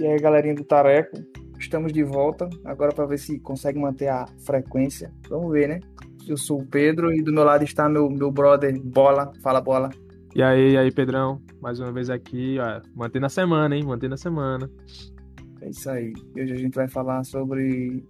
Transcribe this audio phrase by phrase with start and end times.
[0.00, 1.18] E aí, galerinha do Tareco,
[1.58, 2.48] estamos de volta.
[2.64, 5.12] Agora para ver se consegue manter a frequência.
[5.28, 5.80] Vamos ver, né?
[6.28, 9.32] Eu sou o Pedro e do meu lado está meu, meu brother Bola.
[9.42, 9.90] Fala, Bola.
[10.36, 11.42] E aí, e aí, Pedrão?
[11.60, 12.80] Mais uma vez aqui, ó.
[12.94, 13.82] Mantendo a semana, hein?
[13.84, 14.70] Mantendo a semana.
[15.60, 16.12] É isso aí.
[16.36, 18.06] Hoje a gente vai falar sobre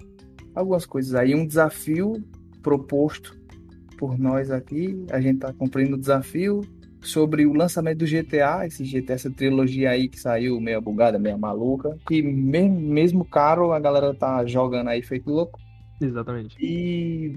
[0.54, 1.34] algumas coisas aí.
[1.34, 2.22] Um desafio
[2.62, 3.34] proposto
[3.96, 5.06] por nós aqui.
[5.10, 6.60] A gente tá cumprindo o desafio
[7.08, 11.38] sobre o lançamento do GTA, esse GTA, essa trilogia aí que saiu meio bugada, meio
[11.38, 15.58] maluca, que mesmo, mesmo caro a galera tá jogando aí feito louco.
[16.00, 16.56] Exatamente.
[16.60, 17.36] E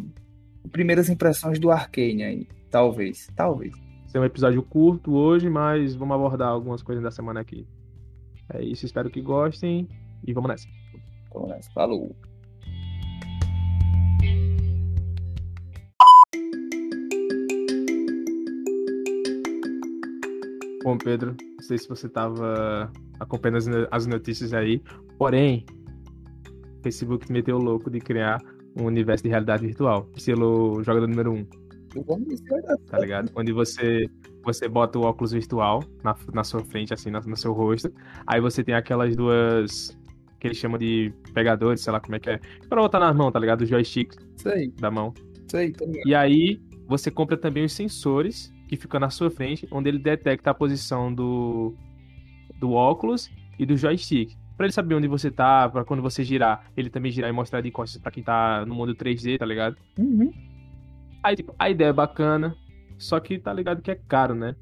[0.72, 3.74] primeiras impressões do Arcane aí, talvez, talvez.
[4.06, 7.66] Esse é um episódio curto hoje, mas vamos abordar algumas coisas da semana aqui.
[8.54, 9.88] É isso, espero que gostem
[10.26, 10.68] e vamos nessa.
[11.34, 12.16] Vamos nessa, falou.
[20.84, 24.82] Bom, Pedro, não sei se você estava acompanhando as notícias aí,
[25.18, 25.66] porém,
[26.80, 28.42] o Facebook meteu o louco de criar
[28.80, 31.38] um universo de realidade virtual, selo jogador número 1.
[31.38, 31.48] Um.
[32.88, 33.32] Tá ligado?
[33.36, 34.10] Onde você,
[34.44, 37.94] você bota o óculos virtual na, na sua frente, assim, no, no seu rosto.
[38.26, 39.98] Aí você tem aquelas duas.
[40.40, 42.40] que eles chamam de pegadores, sei lá como é que é.
[42.70, 43.62] Pra botar na mão, tá ligado?
[43.62, 44.72] Os joysticks Sei.
[44.80, 45.14] da mão.
[45.48, 46.08] Sei, tá ligado.
[46.08, 50.50] E aí você compra também os sensores que ficam na sua frente, onde ele detecta
[50.50, 51.76] a posição do,
[52.58, 54.38] do óculos e do joystick.
[54.56, 57.60] Pra ele saber onde você tá, pra quando você girar, ele também girar e mostrar
[57.60, 59.76] de costas pra quem tá no mundo 3D, tá ligado?
[60.00, 60.32] Uhum.
[61.22, 62.56] Aí, tipo, a ideia é bacana,
[62.98, 64.56] só que tá ligado que é caro, né?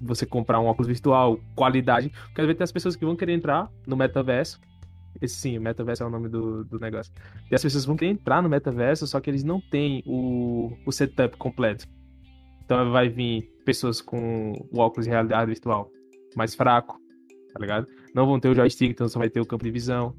[0.00, 2.08] Você comprar um óculos virtual, qualidade.
[2.08, 4.58] Porque às vezes tem as pessoas que vão querer entrar no metaverso.
[5.20, 7.12] Esse sim, o metaverso é o nome do, do negócio.
[7.50, 10.90] E as pessoas vão querer entrar no metaverso, só que eles não têm o, o
[10.90, 11.86] setup completo.
[12.64, 15.90] Então vai vir pessoas com o óculos de realidade virtual
[16.36, 16.98] mais fraco,
[17.52, 17.86] tá ligado?
[18.14, 20.14] Não vão ter o joystick, então só vai ter o campo de visão.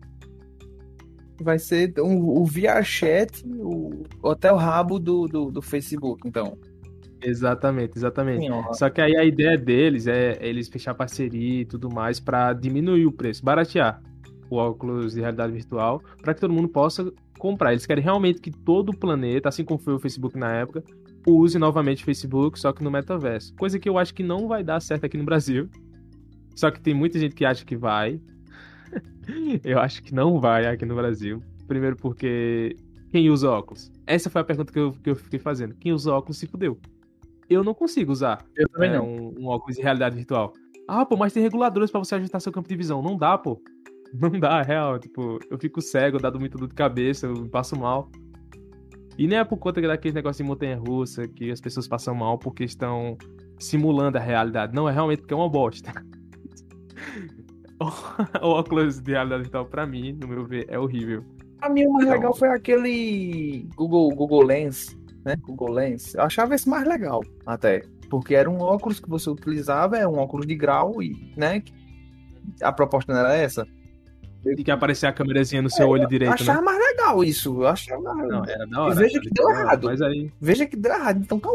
[1.42, 6.58] Vai ser um, o VR Chat, o hotel rabo do, do, do Facebook, então.
[7.22, 8.46] Exatamente, exatamente.
[8.46, 8.74] Sim.
[8.74, 13.06] Só que aí a ideia deles é eles fechar parceria e tudo mais pra diminuir
[13.06, 14.02] o preço, baratear
[14.50, 17.72] o óculos de realidade virtual, pra que todo mundo possa comprar.
[17.72, 20.84] Eles querem realmente que todo o planeta, assim como foi o Facebook na época,
[21.34, 23.54] use novamente o Facebook, só que no metaverso.
[23.56, 25.70] Coisa que eu acho que não vai dar certo aqui no Brasil.
[26.56, 28.20] Só que tem muita gente que acha que vai.
[29.64, 31.42] eu acho que não vai aqui no Brasil.
[31.68, 32.76] Primeiro porque
[33.12, 33.92] quem usa óculos?
[34.06, 35.76] Essa foi a pergunta que eu, que eu fiquei fazendo.
[35.76, 36.78] Quem usa óculos se fudeu.
[37.50, 39.08] Eu não consigo usar Eu também é, não.
[39.08, 40.54] um, um óculos de realidade virtual.
[40.88, 43.02] Ah, pô, mas tem reguladores pra você ajustar seu campo de visão.
[43.02, 43.62] Não dá, pô.
[44.14, 45.00] Não dá, é real.
[45.00, 48.10] Tipo, eu fico cego, dá muito dor de cabeça, eu passo mal.
[49.18, 52.64] E nem é por conta daquele negócio de montanha-russa que as pessoas passam mal porque
[52.66, 53.18] estão
[53.58, 54.74] simulando a realidade.
[54.76, 55.92] Não, é realmente porque é uma bosta.
[58.42, 61.24] o óculos de realidade virtual, pra mim, no meu ver, é horrível.
[61.62, 65.36] A mim o mais Então- legal foi aquele Google, Google Lens, né?
[65.42, 66.14] Google Lens.
[66.16, 67.84] Eu achava esse mais legal, até.
[68.10, 71.64] Porque era um óculos que você utilizava, é um óculos de grau, e, né?
[72.62, 73.66] A proposta não era essa.
[74.46, 76.66] E que aparecer a câmerazinha no seu olho Eu direito, achava né?
[76.66, 77.62] mais legal isso.
[77.62, 78.94] Eu achava mais Não, era da hora.
[78.94, 79.86] E veja que deu errado.
[79.86, 81.50] Mas aí, Veja que deu errado, então tá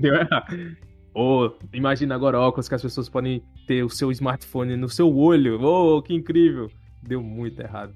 [0.00, 0.76] deu errado.
[1.12, 5.60] Ô, imagina agora óculos que as pessoas podem ter o seu smartphone no seu olho.
[5.60, 6.70] Ô, que incrível.
[7.02, 7.94] Deu muito errado.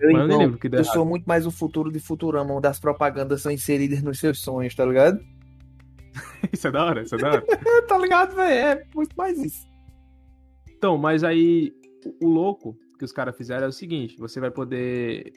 [0.00, 2.80] Eu, eu lembro que deu eu sou muito mais o futuro de Futurama, onde as
[2.80, 5.20] propagandas são inseridas nos seus sonhos, tá ligado?
[6.52, 7.44] Isso é da hora, isso é da hora.
[7.48, 8.52] É, tá ligado, velho?
[8.52, 9.66] É muito mais isso.
[10.68, 11.72] Então, mas aí
[12.20, 15.32] o louco que os caras fizeram é o seguinte: você vai poder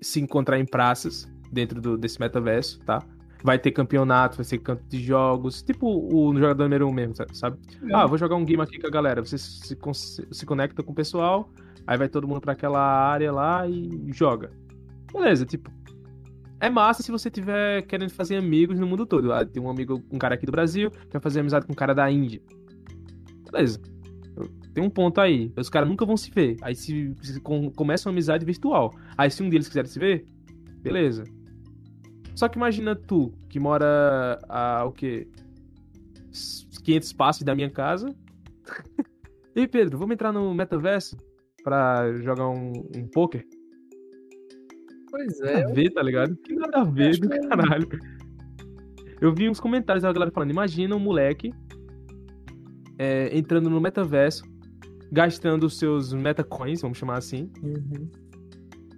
[0.00, 3.02] se encontrar em praças dentro do- desse metaverso, tá?
[3.42, 7.14] Vai ter campeonato, vai ter campo de jogos, tipo o no jogador número um mesmo,
[7.32, 7.56] sabe?
[7.92, 9.24] Ah, vou jogar um game aqui com a galera.
[9.24, 9.76] Você se,
[10.30, 11.48] se conecta com o pessoal,
[11.86, 14.50] aí vai todo mundo pra aquela área lá e joga.
[15.12, 15.70] Beleza, tipo.
[16.60, 19.32] É massa se você tiver querendo fazer amigos no mundo todo.
[19.32, 21.94] Ah, tem um amigo, um cara aqui do Brasil, quer fazer amizade com um cara
[21.94, 22.42] da Índia.
[23.52, 23.80] Beleza.
[24.78, 25.52] Tem um ponto aí.
[25.56, 26.56] Os caras nunca vão se ver.
[26.62, 28.94] Aí se, se com- começa uma amizade virtual.
[29.16, 30.24] Aí se um deles quiser se ver,
[30.80, 31.24] beleza.
[32.36, 35.26] Só que imagina tu, que mora a o quê?
[36.30, 38.14] S- 500 passos da minha casa.
[39.56, 41.16] Ei, Pedro, vamos entrar no metaverso
[41.64, 43.44] pra jogar um, um poker?
[45.10, 45.72] Pois Nada a é.
[45.72, 46.36] ver, tá ligado?
[46.36, 47.88] Que nada a ver do é- caralho.
[49.20, 51.52] Eu vi uns comentários da galera falando: imagina um moleque
[52.96, 54.44] é, entrando no metaverso,
[55.10, 58.08] gastando seus metacoins, vamos chamar assim, Uhum.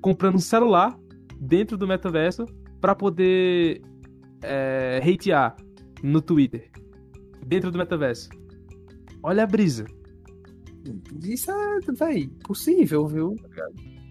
[0.00, 0.98] comprando um celular
[1.40, 2.44] dentro do metaverso
[2.80, 3.80] pra poder
[4.42, 5.54] é, hatear
[6.02, 6.70] no Twitter.
[7.46, 8.28] Dentro do metaverso.
[9.22, 9.84] Olha a brisa.
[11.22, 13.36] Isso é, véi, possível, viu?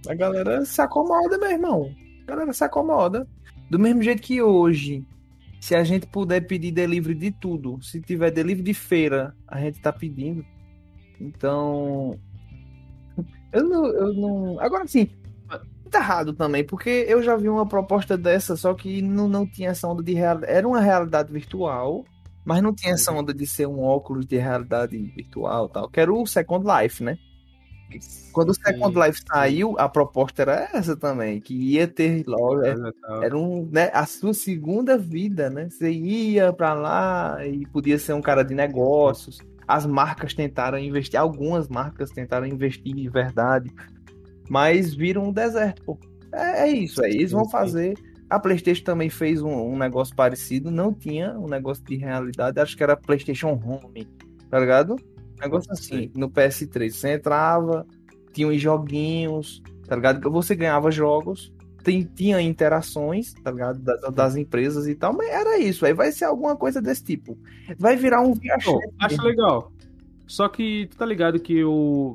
[0.07, 1.91] A galera se acomoda, meu irmão.
[2.23, 3.27] A galera se acomoda.
[3.71, 5.03] Do mesmo jeito que hoje,
[5.59, 9.81] se a gente puder pedir delivery de tudo, se tiver delivery de feira, a gente
[9.81, 10.45] tá pedindo.
[11.19, 12.18] Então.
[13.51, 13.86] Eu não.
[13.86, 14.60] Eu não...
[14.60, 15.10] Agora sim,
[15.89, 19.69] tá errado também, porque eu já vi uma proposta dessa, só que não, não tinha
[19.69, 20.54] essa onda de realidade.
[20.54, 22.06] Era uma realidade virtual,
[22.45, 25.89] mas não tinha essa onda de ser um óculos de realidade virtual tal.
[25.89, 27.18] Que era o Second Life, né?
[28.31, 32.94] Quando o Second Life saiu, a proposta era essa também, que ia ter loja,
[33.24, 35.68] era um, né, a sua segunda vida, né?
[35.69, 39.39] Você ia para lá e podia ser um cara de negócios.
[39.69, 43.69] As marcas tentaram investir, algumas marcas tentaram investir de verdade,
[44.50, 46.00] mas viram um deserto, pô.
[46.33, 47.94] É, é isso, é, eles vão fazer.
[48.27, 52.75] A PlayStation também fez um, um, negócio parecido, não tinha um negócio de realidade, acho
[52.75, 54.07] que era PlayStation Home,
[54.50, 54.95] tá ligado?
[55.39, 56.89] negócio assim, no PS3.
[56.89, 57.86] Você entrava,
[58.33, 60.31] tinha uns joguinhos, tá ligado?
[60.31, 61.54] Você ganhava jogos,
[61.89, 63.80] tem, tinha interações, tá ligado?
[63.80, 65.86] Das, das, empresas e tal, mas era isso.
[65.86, 67.36] Aí vai ser alguma coisa desse tipo.
[67.80, 68.68] Vai virar um VHS.
[69.00, 69.71] acho legal.
[70.27, 72.13] Só que tu tá ligado que o,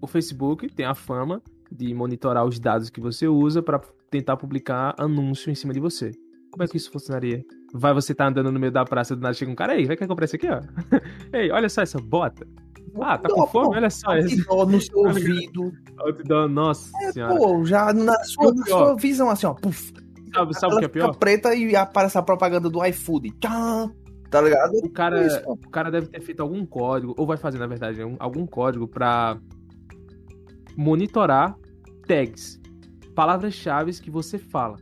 [0.00, 3.80] o Facebook tem a fama de monitorar os dados que você usa para
[4.10, 6.10] tentar publicar anúncio em cima de você.
[6.50, 7.44] Como é que isso funcionaria?
[7.72, 9.96] Vai você tá andando no meio da praça do nada, chega um cara, aí, vai
[9.96, 10.60] quer comprar isso aqui, ó?
[11.32, 12.44] Ei, olha só essa bota.
[13.00, 13.76] Ah, tá com fome?
[13.76, 14.16] Olha só.
[14.16, 14.36] Esse...
[14.36, 15.72] no seu ouvido.
[15.98, 17.36] Outdoor, nossa é, senhora.
[17.36, 19.54] Pô, já na sua, na sua visão, assim, ó.
[19.54, 19.92] Puf,
[20.34, 21.14] sabe, sabe o que é pior?
[21.16, 23.30] preta e aparece a propaganda do iFood.
[23.38, 23.94] Tcham,
[24.30, 24.72] tá ligado?
[24.82, 28.00] O cara, isso, o cara deve ter feito algum código, ou vai fazer, na verdade,
[28.18, 29.38] algum código pra
[30.76, 31.56] monitorar
[32.06, 32.60] tags.
[33.14, 34.78] Palavras-chave que você fala.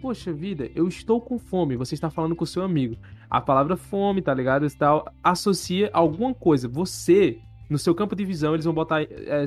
[0.00, 1.76] Poxa vida, eu estou com fome.
[1.76, 2.96] Você está falando com o seu amigo.
[3.30, 4.68] A palavra fome, tá ligado?
[4.76, 6.68] Tal, associa alguma coisa.
[6.68, 7.38] Você,
[7.68, 9.02] no seu campo de visão, eles vão botar.
[9.02, 9.44] É,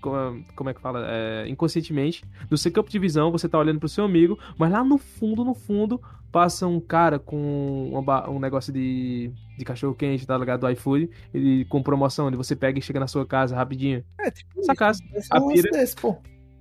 [0.00, 1.04] como é que fala?
[1.06, 2.24] É, inconscientemente.
[2.50, 5.44] No seu campo de visão, você tá olhando pro seu amigo, mas lá no fundo,
[5.44, 6.00] no fundo,
[6.32, 7.92] passa um cara com
[8.28, 10.60] um negócio de, de cachorro quente, tá ligado?
[10.60, 14.02] Do iFood, ele, com promoção, onde você pega e chega na sua casa rapidinho.
[14.18, 15.02] É, tipo, Essa casa.
[15.30, 15.70] A pira.
[15.70, 16.16] Desse, pô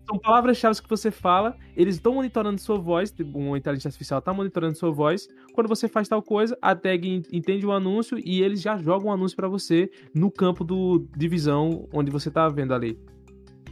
[0.09, 4.33] são palavras-chave que você fala, eles estão monitorando sua voz, tipo, uma inteligência artificial está
[4.33, 5.27] monitorando sua voz.
[5.53, 9.11] Quando você faz tal coisa, a tag entende o anúncio e eles já jogam o
[9.11, 12.99] um anúncio para você no campo do divisão onde você está vendo ali.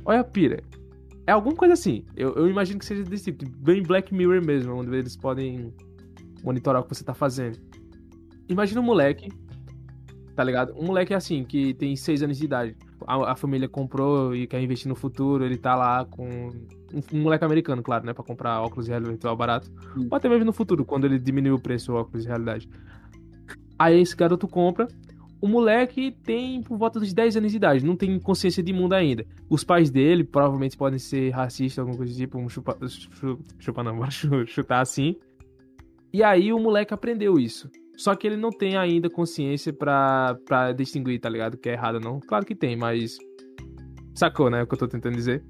[0.06, 0.62] Olha a pira.
[1.26, 2.06] É alguma coisa assim.
[2.16, 5.74] Eu, eu imagino que seja desse tipo, bem Black Mirror mesmo, onde eles podem
[6.44, 7.58] monitorar o que você está fazendo.
[8.48, 9.30] Imagina um moleque,
[10.36, 10.74] tá ligado?
[10.78, 12.76] Um moleque assim, que tem 6 anos de idade
[13.08, 17.22] a, a, família comprou e quer investir no futuro, ele tá lá com um, um
[17.22, 20.08] moleque americano, claro, né, para comprar óculos de realidade virtual barato, hum.
[20.12, 22.70] ou até mesmo no futuro, quando ele diminuir o preço do óculos de realidade.
[23.80, 24.88] Aí esse garoto compra,
[25.40, 28.94] o moleque tem por volta dos 10 anos de idade, não tem consciência de mundo
[28.94, 29.26] ainda.
[29.50, 33.84] Os pais dele provavelmente podem ser racistas, alguma coisa do tipo, um chupa, chupa, chupa
[33.84, 34.00] não,
[34.46, 35.16] chutar assim.
[36.12, 37.70] E aí o moleque aprendeu isso.
[37.98, 40.38] Só que ele não tem ainda consciência pra
[40.78, 41.58] distinguir, tá ligado?
[41.58, 42.20] Que é errado, não.
[42.20, 43.18] Claro que tem, mas.
[44.14, 44.62] Sacou, né?
[44.62, 45.44] O que eu tô tentando dizer.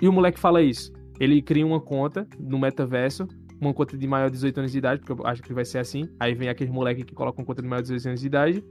[0.00, 0.92] E o moleque fala isso.
[1.18, 3.26] Ele cria uma conta no metaverso,
[3.60, 5.78] uma conta de maior de 18 anos de idade, porque eu acho que vai ser
[5.78, 6.08] assim.
[6.20, 8.64] Aí vem aquele moleque que coloca uma conta de maior de 18 anos de idade.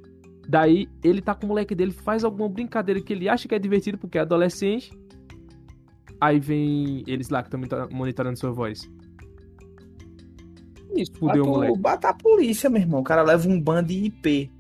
[0.47, 3.59] Daí ele tá com o moleque dele, faz alguma brincadeira que ele acha que é
[3.59, 4.91] divertido porque é adolescente.
[6.21, 8.89] Aí vem eles lá que estão monitorando sua voz.
[10.95, 11.77] Isso, fudeu moleque.
[11.77, 13.01] Bata a polícia, meu irmão.
[13.01, 14.51] O cara leva um ban de IP.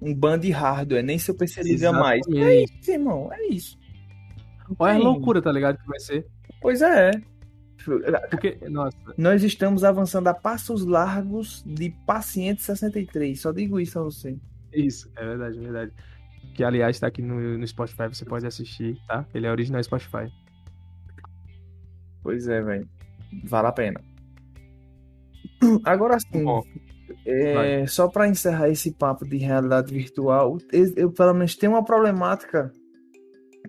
[0.00, 1.02] Um ban de hardware.
[1.02, 2.26] Nem seu PC liga mais.
[2.28, 3.30] É isso, irmão.
[3.32, 3.78] É isso.
[4.78, 5.78] Olha a loucura, tá ligado?
[5.78, 6.26] Que vai ser.
[6.60, 7.10] Pois é.
[8.30, 8.96] Porque, nossa.
[9.16, 13.40] Nós estamos avançando a passos largos de paciente 63.
[13.40, 14.38] Só digo isso a você.
[14.72, 15.92] Isso, é verdade, é verdade.
[16.54, 19.26] Que aliás tá aqui no, no Spotify, você pode assistir, tá?
[19.34, 20.32] Ele é original Spotify.
[22.22, 22.88] Pois é, velho.
[23.44, 24.00] Vale a pena.
[25.84, 26.44] Agora sim,
[27.24, 30.58] é, só para encerrar esse papo de realidade virtual,
[30.96, 32.72] eu pelo menos tenho uma problemática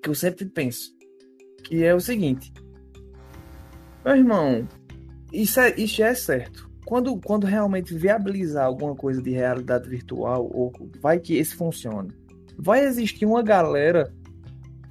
[0.01, 0.91] que eu sempre penso,
[1.63, 2.51] que é o seguinte:
[4.03, 4.67] meu irmão,
[5.31, 6.69] isso é, isso é certo.
[6.85, 12.12] Quando, quando realmente viabilizar alguma coisa de realidade virtual, ou vai que esse funcione,
[12.57, 14.13] vai existir uma galera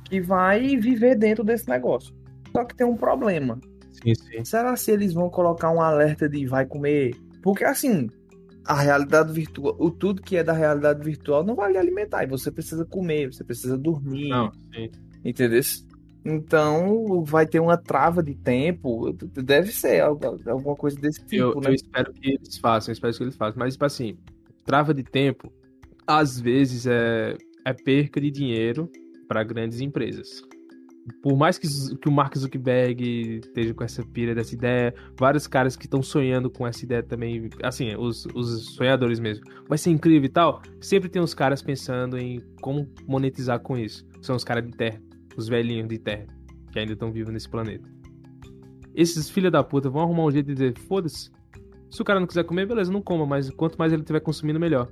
[0.04, 2.14] que vai viver dentro desse negócio.
[2.50, 3.60] Só que tem um problema.
[3.92, 4.44] Sim, sim.
[4.44, 7.14] Será se eles vão colocar um alerta de vai comer?
[7.42, 8.08] Porque assim,
[8.64, 12.24] a realidade virtual, o tudo que é da realidade virtual não vai lhe alimentar.
[12.24, 14.28] E você precisa comer, você precisa dormir.
[14.28, 14.90] Não, sim.
[15.24, 15.60] Entendeu?
[16.24, 19.12] Então vai ter uma trava de tempo.
[19.12, 21.34] Deve ser alguma coisa desse tipo.
[21.34, 21.70] Eu, né?
[21.70, 23.58] eu espero que eles façam, eu espero que eles façam.
[23.58, 24.16] Mas, tipo assim,
[24.64, 25.52] trava de tempo,
[26.06, 27.36] às vezes é.
[27.64, 28.88] é perca de dinheiro
[29.26, 30.42] para grandes empresas.
[31.20, 31.66] Por mais que,
[31.96, 36.48] que o Mark Zuckerberg esteja com essa pira dessa ideia, vários caras que estão sonhando
[36.48, 41.08] com essa ideia também, assim, os, os sonhadores mesmo, vai ser incrível e tal, sempre
[41.08, 44.06] tem uns caras pensando em como monetizar com isso.
[44.20, 45.00] São os caras de terra,
[45.36, 46.26] os velhinhos de terra,
[46.70, 47.88] que ainda estão vivos nesse planeta.
[48.94, 51.30] Esses filha da puta vão arrumar um jeito de dizer, foda-se,
[51.90, 54.58] se o cara não quiser comer, beleza, não coma, mas quanto mais ele estiver consumindo,
[54.58, 54.88] melhor.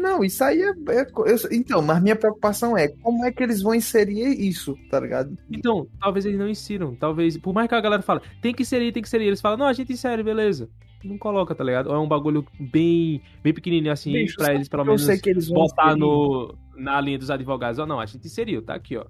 [0.00, 0.70] Não, isso aí é.
[0.70, 4.98] é eu, então, mas minha preocupação é como é que eles vão inserir isso, tá
[4.98, 5.36] ligado?
[5.50, 6.96] Então, talvez eles não insiram.
[6.96, 7.36] Talvez.
[7.36, 9.26] Por mais que a galera fala, tem que inserir, tem que inserir.
[9.26, 10.70] Eles falam, não, a gente insere, beleza.
[11.04, 11.88] Não coloca, tá ligado?
[11.88, 15.94] Ou é um bagulho bem, bem pequenininho assim, Bicho, pra eles pelo menos eles botar
[15.96, 17.78] no, na linha dos advogados.
[17.78, 19.04] Ó, não, a gente inseriu, tá aqui, ó.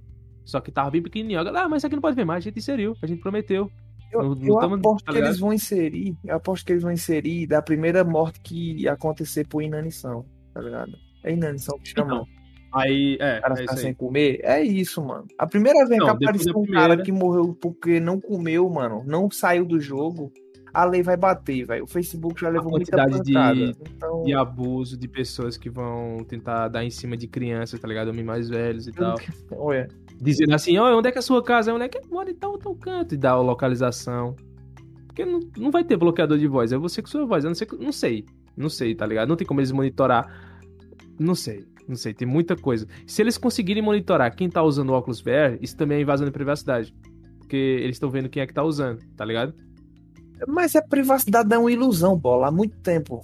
[0.45, 1.41] Só que tava bem pequenininho.
[1.41, 3.71] Ah, mas isso aqui não pode ver mais, a gente inseriu, a gente prometeu.
[4.13, 6.91] Eu, não, eu tamo, aposto tá que eles vão inserir, eu aposto que eles vão
[6.91, 10.93] inserir da primeira morte que acontecer por inanição, tá ligado?
[11.23, 12.15] É inanição que chama.
[12.15, 12.27] Então,
[12.73, 13.39] aí, é.
[13.39, 14.41] O cara é ficar sem comer.
[14.43, 15.27] É isso, mano.
[15.39, 16.89] A primeira vez não, que apareceu um primeira...
[16.89, 20.33] cara que morreu porque não comeu, mano, não saiu do jogo,
[20.73, 21.85] a lei vai bater, velho.
[21.85, 23.23] O Facebook já levou muita pancada.
[23.23, 24.23] De, então...
[24.23, 28.09] de abuso de pessoas que vão tentar dar em cima de crianças, tá ligado?
[28.09, 29.17] Homens mais velhos e tal.
[29.51, 29.89] Olha.
[30.21, 31.73] Dizendo assim, ó, onde é que é a sua casa?
[31.73, 33.15] Onde é que mora em tal, tal canto?
[33.15, 34.37] E dá a localização.
[35.07, 37.43] Porque não, não vai ter bloqueador de voz, é você com sua voz.
[37.43, 38.25] Eu não sei, não sei,
[38.57, 39.29] não sei, tá ligado?
[39.29, 40.51] Não tem como eles monitorar
[41.21, 42.87] não sei, não sei, tem muita coisa.
[43.07, 46.95] Se eles conseguirem monitorar quem tá usando óculos VR, isso também é invasão de privacidade.
[47.39, 49.55] Porque eles estão vendo quem é que tá usando, tá ligado?
[50.49, 53.21] Mas a privacidade é uma ilusão, bola, há muito tempo.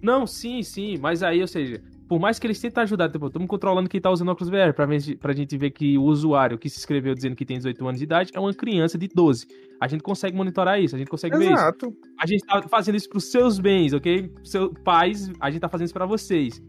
[0.00, 3.46] Não, sim, sim, mas aí, ou seja, por mais que eles tentem ajudar, tipo, estamos
[3.46, 6.76] controlando quem tá usando óculos VR, ver, pra gente ver que o usuário que se
[6.76, 9.46] inscreveu dizendo que tem 18 anos de idade é uma criança de 12.
[9.80, 11.46] A gente consegue monitorar isso, a gente consegue Exato.
[11.46, 11.62] ver isso.
[11.62, 11.96] Exato.
[12.18, 14.28] A gente tá fazendo isso pros seus bens, ok?
[14.42, 16.60] Seus pais, a gente tá fazendo isso pra vocês.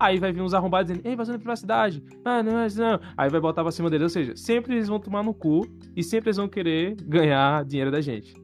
[0.00, 2.02] Aí vai vir uns arrombados dizendo, ei, vazando privacidade.
[2.24, 3.00] Ah, não, não.
[3.16, 4.02] Aí vai botar pra cima deles.
[4.02, 5.64] Ou seja, sempre eles vão tomar no cu
[5.94, 8.34] e sempre eles vão querer ganhar dinheiro da gente.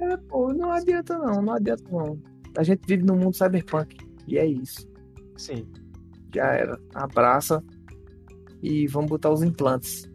[0.00, 2.20] É, pô, não adianta não, não adianta não.
[2.58, 3.96] A gente vive num mundo cyberpunk.
[4.28, 4.86] E é isso.
[5.36, 5.66] Sim.
[6.34, 6.78] Já era.
[6.94, 7.62] Abraça
[8.62, 10.10] e vamos botar os implantes.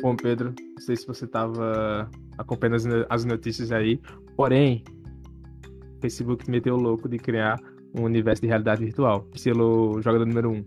[0.00, 4.00] Bom, Pedro, não sei se você estava acompanhando as notícias aí,
[4.36, 4.84] porém,
[5.96, 7.58] o Facebook meteu o louco de criar
[7.94, 10.54] um universo de realidade virtual, selo jogador número 1.
[10.54, 10.64] Um.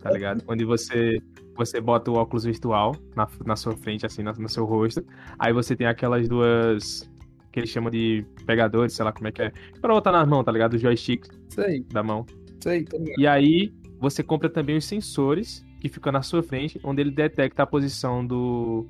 [0.00, 0.42] Tá ligado?
[0.48, 1.20] Onde você,
[1.54, 5.04] você bota o óculos virtual na, na sua frente, assim, no, no seu rosto.
[5.38, 7.10] Aí você tem aquelas duas
[7.52, 9.52] que eles chamam de pegadores, sei lá como é que é.
[9.80, 10.74] Pra botar na mão, tá ligado?
[10.74, 11.84] Os joysticks Sei.
[11.92, 12.24] da mão.
[12.60, 13.14] Sei, também.
[13.18, 17.62] E aí você compra também os sensores que fica na sua frente, onde ele detecta
[17.62, 18.86] a posição do,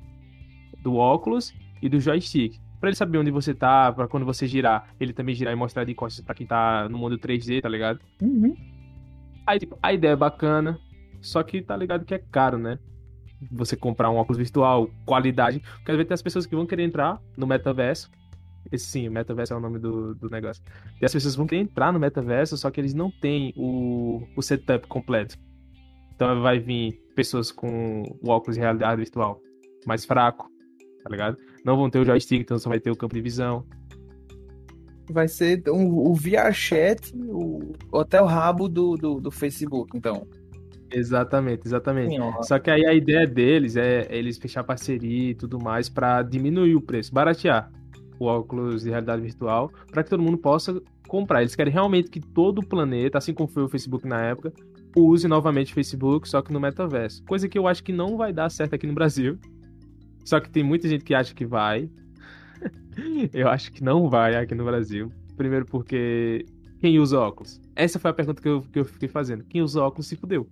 [0.81, 2.59] do óculos e do joystick.
[2.79, 5.83] Pra ele saber onde você tá, pra quando você girar, ele também girar e mostrar
[5.83, 7.99] de costas pra quem tá no mundo 3D, tá ligado?
[8.21, 8.55] Uhum.
[9.45, 10.79] Aí, tipo, a ideia é bacana,
[11.23, 12.77] só que tá ligado que é caro, né?
[13.51, 15.59] Você comprar um óculos virtual, qualidade.
[15.59, 18.11] Porque às vezes tem as pessoas que vão querer entrar no metaverso.
[18.71, 20.63] Esse sim, o metaverso é o nome do, do negócio.
[21.01, 24.41] E as pessoas vão querer entrar no metaverso, só que eles não têm o, o
[24.41, 25.37] setup completo.
[26.15, 29.39] Então vai vir pessoas com o óculos de realidade virtual
[29.85, 30.49] mais fraco,
[31.03, 31.37] tá ligado?
[31.65, 33.65] Não vão ter o joystick, então só vai ter o campo de visão.
[35.09, 40.25] Vai ser um, o VR Chat, o, até o rabo do, do, do Facebook, então.
[40.93, 42.15] Exatamente, exatamente.
[42.15, 46.21] Sim, Só que aí a ideia deles é, eles fechar parceria e tudo mais para
[46.21, 47.71] diminuir o preço, baratear
[48.19, 51.41] o óculos de realidade virtual, para que todo mundo possa comprar.
[51.41, 54.53] Eles querem realmente que todo o planeta, assim como foi o Facebook na época,
[54.95, 57.23] use novamente o Facebook, só que no metaverso.
[57.23, 59.37] Coisa que eu acho que não vai dar certo aqui no Brasil.
[60.23, 61.89] Só que tem muita gente que acha que vai.
[63.33, 65.11] eu acho que não vai aqui no Brasil.
[65.35, 66.45] Primeiro porque
[66.79, 67.59] quem usa óculos?
[67.75, 69.43] Essa foi a pergunta que eu, que eu fiquei fazendo.
[69.45, 70.47] Quem usa óculos se fudeu.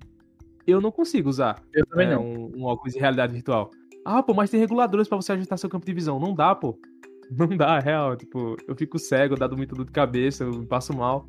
[0.65, 2.23] Eu não consigo usar eu também é, não.
[2.23, 3.71] Um, um óculos de realidade virtual.
[4.05, 6.19] Ah, pô, mas tem reguladores para você ajustar seu campo de visão.
[6.19, 6.79] Não dá, pô.
[7.31, 8.17] Não dá, é real.
[8.17, 11.27] Tipo, eu fico cego, dado muito dor de cabeça, eu passo mal.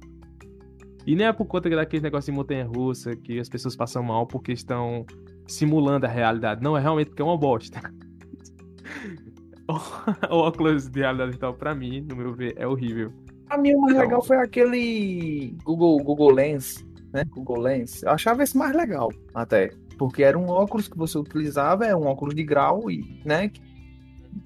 [1.07, 4.53] E nem é por conta daquele negócio de montanha-russa que as pessoas passam mal porque
[4.53, 5.07] estão
[5.47, 6.62] simulando a realidade.
[6.62, 7.81] Não, é realmente porque é uma bosta.
[10.31, 13.12] o óculos de realidade virtual, pra mim, no meu ver, é horrível.
[13.49, 14.05] A mim, o mais então...
[14.05, 17.25] legal foi aquele Google, Google Lens, né?
[17.28, 18.02] Google Lens.
[18.02, 19.71] Eu achava esse mais legal, até.
[19.99, 23.50] Porque era um óculos que você utilizava, é um óculos de grau, e, né?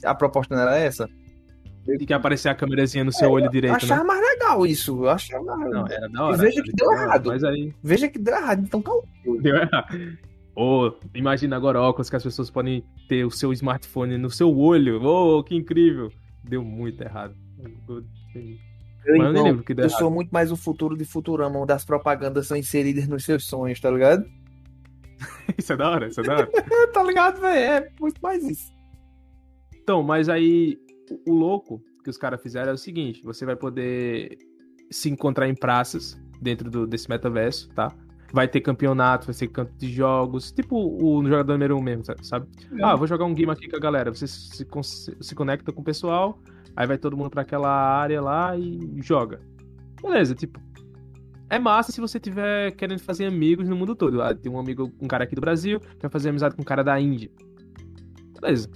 [0.05, 1.09] A proposta não era essa.
[1.89, 4.07] E que aparecer a câmerazinha no seu é, olho direito, eu achava né?
[4.09, 5.05] mais legal isso.
[5.05, 6.37] Eu achava Não, era da hora.
[6.37, 7.27] E veja que deu errado.
[7.29, 7.75] Mas aí...
[7.83, 9.03] Veja que deu errado, então calma.
[9.41, 10.19] Deu errado.
[10.57, 15.01] Ou imagina agora óculos que as pessoas podem ter o seu smartphone no seu olho.
[15.05, 16.11] Oh, que incrível!
[16.43, 17.37] Deu muito errado.
[19.07, 22.49] Eu, Mas eu que Eu sou muito mais o futuro de Futurama, onde as propagandas
[22.49, 24.25] são inseridas nos seus sonhos, tá ligado?
[25.57, 26.51] isso é da hora, isso é da hora.
[26.93, 27.59] tá ligado, velho?
[27.59, 28.73] É muito mais isso.
[29.75, 30.77] Então, mas aí
[31.27, 34.37] o louco que os caras fizeram é o seguinte: você vai poder
[34.91, 37.93] se encontrar em praças dentro do, desse metaverso, tá?
[38.33, 42.47] Vai ter campeonato, vai ter campo de jogos, tipo o jogador número um mesmo, sabe?
[42.73, 42.83] É.
[42.83, 44.13] Ah, vou jogar um game aqui com a galera.
[44.13, 44.67] Você se,
[45.21, 46.39] se conecta com o pessoal,
[46.77, 49.41] aí vai todo mundo para aquela área lá e joga.
[50.03, 50.61] Beleza, tipo,
[51.49, 54.21] é massa se você tiver querendo fazer amigos no mundo todo.
[54.21, 56.85] Ah, tem um amigo, um cara aqui do Brasil, quer fazer amizade com um cara
[56.85, 57.31] da Índia.
[58.41, 58.69] Beleza.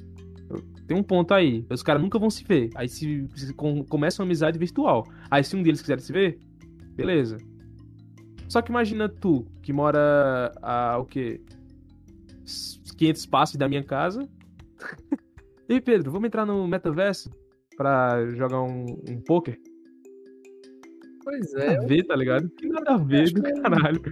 [0.86, 1.64] Tem um ponto aí.
[1.70, 2.70] Os caras nunca vão se ver.
[2.74, 5.06] Aí se, se com, começa uma amizade virtual.
[5.30, 6.38] Aí se um deles quiser se ver,
[6.94, 7.36] beleza.
[8.48, 11.40] Só que imagina tu, que mora a o quê?
[12.96, 14.28] 500 passos da minha casa.
[15.68, 17.30] e Pedro, vamos entrar no metaverso
[17.80, 19.58] pra jogar um, um poker?
[21.24, 21.68] Pois é.
[21.68, 22.50] Nada a ver, tá ligado?
[22.50, 24.02] Que nada a ver do é caralho.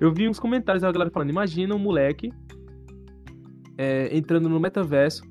[0.00, 2.30] Eu vi uns comentários da galera falando: imagina um moleque
[3.76, 5.24] é, entrando no metaverso,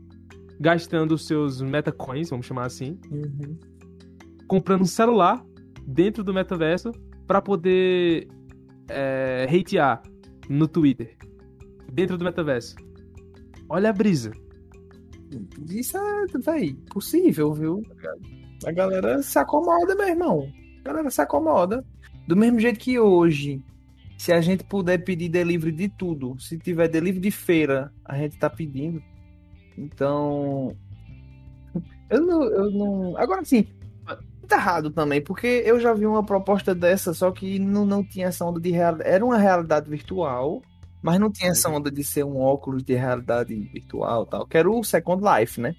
[0.59, 3.57] gastando os seus metacoins, vamos chamar assim, uhum.
[4.45, 5.41] comprando um celular
[5.87, 6.91] dentro do metaverso
[7.25, 8.27] para poder
[8.89, 10.03] é, hatear
[10.49, 11.15] no Twitter,
[11.93, 12.75] dentro do metaverso.
[13.69, 14.33] Olha a brisa.
[15.69, 17.83] Isso é, véi, possível, viu?
[18.65, 20.51] A galera se acomoda, meu irmão.
[20.81, 21.83] A galera se acomoda.
[22.27, 23.61] Do mesmo jeito que hoje,
[24.17, 28.37] se a gente puder pedir delivery de tudo, se tiver delivery de feira, a gente
[28.37, 29.01] tá pedindo.
[29.77, 30.75] Então.
[32.09, 32.43] Eu não.
[32.43, 33.17] Eu não...
[33.17, 33.67] Agora sim,
[34.45, 38.27] tá errado também, porque eu já vi uma proposta dessa, só que não, não tinha
[38.27, 39.09] essa onda de realidade.
[39.09, 40.61] Era uma realidade virtual,
[41.05, 44.47] mas não tinha essa onda de ser um óculos de realidade virtual tal.
[44.47, 45.75] Que era o Second Life, né?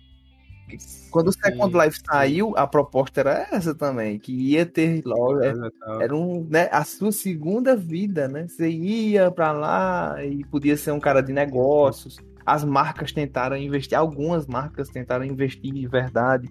[1.10, 6.14] Quando o Second Life saiu, a proposta era essa também, que ia ter logo, era
[6.14, 8.46] um, né, a sua segunda vida, né?
[8.46, 12.18] Você ia para lá e podia ser um cara de negócios.
[12.44, 16.48] As marcas tentaram investir, algumas marcas tentaram investir de verdade,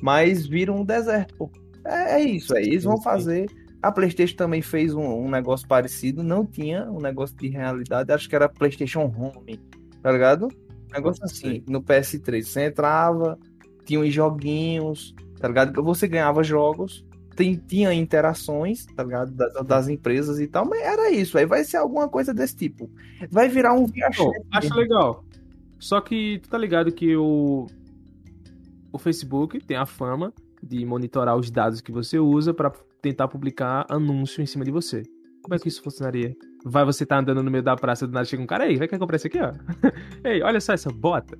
[0.00, 1.50] mas viram um deserto.
[1.84, 3.46] É, é isso, é, eles vão fazer.
[3.82, 8.28] A PlayStation também fez um, um negócio parecido, não tinha um negócio de realidade, acho
[8.28, 9.58] que era PlayStation Home,
[10.02, 10.48] tá ligado?
[10.92, 12.42] negócio assim, no PS3.
[12.42, 13.38] Você entrava,
[13.84, 15.82] tinha uns joguinhos, tá ligado?
[15.82, 17.04] Você ganhava jogos,
[17.36, 19.32] tem, tinha interações, tá ligado?
[19.32, 21.38] Das, das, empresas e tal, mas era isso.
[21.38, 22.90] Aí vai ser alguma coisa desse tipo.
[23.30, 24.18] Vai virar um VHS.
[24.52, 25.24] Acho legal.
[25.78, 27.66] Só que tu tá ligado que o,
[28.92, 33.86] o Facebook tem a fama de monitorar os dados que você usa para tentar publicar
[33.88, 35.02] anúncio em cima de você.
[35.42, 36.36] Como é que isso funcionaria?
[36.64, 38.86] Vai você tá andando no meio da praça do nada chega um cara, ei, vai
[38.86, 39.52] querer comprar isso aqui, ó.
[40.24, 41.38] ei, olha só essa bota.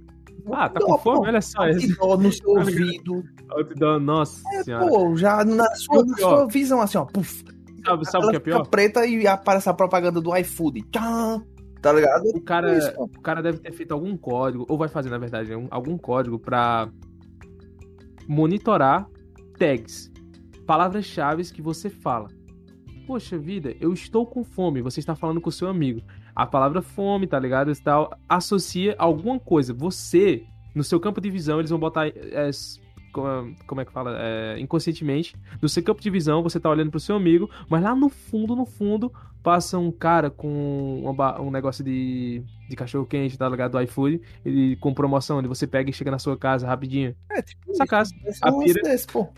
[0.52, 1.28] Ah, tá com fome?
[1.28, 1.96] Olha só esse.
[1.98, 3.22] no seu ouvido.
[3.50, 4.86] Outdoor, nossa é, senhora.
[4.86, 7.44] Pô, já na sua, na sua visão, assim, ó, puf.
[7.84, 8.66] Sabe, sabe o que é pior?
[8.66, 10.82] preta e aparece a propaganda do iFood.
[10.90, 11.44] Tcham,
[11.80, 12.24] tá ligado?
[12.34, 15.50] O cara, isso, o cara deve ter feito algum código, ou vai fazer, na verdade,
[15.70, 16.90] algum código pra
[18.28, 19.08] monitorar
[19.58, 20.09] tags,
[20.70, 22.28] palavras-chave que você fala
[23.04, 26.00] poxa vida, eu estou com fome, você está falando com o seu amigo.
[26.32, 27.68] A palavra fome, tá ligado?
[27.68, 29.74] Está, associa alguma coisa.
[29.74, 32.06] Você, no seu campo de visão, eles vão botar.
[32.06, 32.50] É,
[33.66, 34.16] como é que fala?
[34.16, 35.34] É, inconscientemente.
[35.60, 38.54] No seu campo de visão, você tá olhando pro seu amigo, mas lá no fundo,
[38.54, 43.72] no fundo, passa um cara com uma, um negócio de, de cachorro quente, tá ligado?
[43.72, 47.16] Do iFood, ele, com promoção, onde você pega e chega na sua casa rapidinho.
[47.28, 48.14] É, tipo, essa casa.
[48.40, 49.28] A pira, desse, pô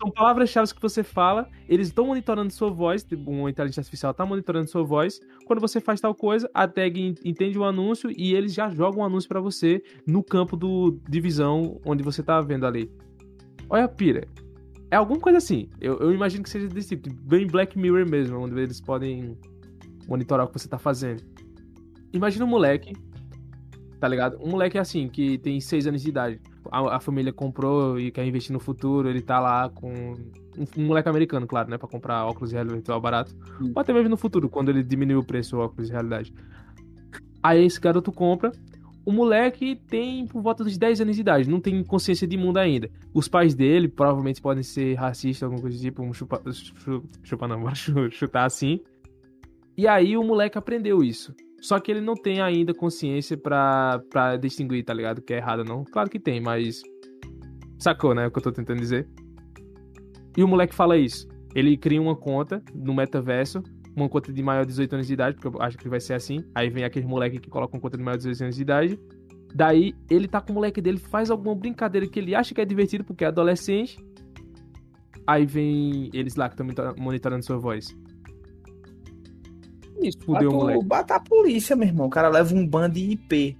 [0.00, 4.68] são palavras-chave que você fala, eles estão monitorando sua voz, uma inteligência artificial está monitorando
[4.68, 5.20] sua voz.
[5.44, 9.04] Quando você faz tal coisa, a tag entende o anúncio e eles já jogam o
[9.04, 12.90] anúncio para você no campo do divisão onde você tá vendo ali.
[13.68, 14.26] Olha a pira.
[14.90, 15.68] É alguma coisa assim.
[15.80, 19.36] Eu, eu imagino que seja desse tipo, bem Black Mirror mesmo, onde eles podem
[20.08, 21.22] monitorar o que você tá fazendo.
[22.12, 22.92] Imagina um moleque,
[24.00, 24.38] tá ligado?
[24.42, 28.24] Um moleque assim, que tem 6 anos de idade a, a, família comprou e quer
[28.24, 32.26] investir no futuro, ele tá lá com um, um moleque americano, claro, né, para comprar
[32.26, 33.72] óculos de realidade virtual barato, hum.
[33.74, 36.32] ou até mesmo no futuro, quando ele diminuir o preço do óculos de realidade.
[37.42, 38.52] Aí esse garoto compra,
[39.04, 42.58] o moleque tem por volta dos 10 anos de idade, não tem consciência de mundo
[42.58, 42.90] ainda.
[43.14, 47.48] Os pais dele provavelmente podem ser racistas, alguma coisa do tipo, um chupa, chupa, chupa
[47.48, 47.64] não,
[48.10, 48.80] chutar assim.
[49.76, 51.34] E aí o moleque aprendeu isso.
[51.60, 54.00] Só que ele não tem ainda consciência pra
[54.40, 55.22] distinguir, tá ligado?
[55.22, 55.84] Que é errado, não.
[55.84, 56.82] Claro que tem, mas.
[57.78, 58.26] Sacou, né?
[58.26, 59.08] O que eu tô tentando dizer.
[60.36, 61.28] E o moleque fala isso.
[61.54, 63.62] Ele cria uma conta no metaverso
[63.94, 66.14] uma conta de maior de 18 anos de idade, porque eu acho que vai ser
[66.14, 66.44] assim.
[66.54, 69.00] Aí vem aquele moleque que coloca uma conta de maior de 18 anos de idade.
[69.54, 72.64] Daí ele tá com o moleque dele, faz alguma brincadeira que ele acha que é
[72.64, 73.98] divertido porque é adolescente.
[75.26, 77.96] Aí vem eles lá que estão monitorando sua voz.
[80.02, 80.84] Isso, fudeu moleque.
[80.84, 82.06] Bata a polícia, meu irmão.
[82.06, 83.56] O cara leva um ban de IP.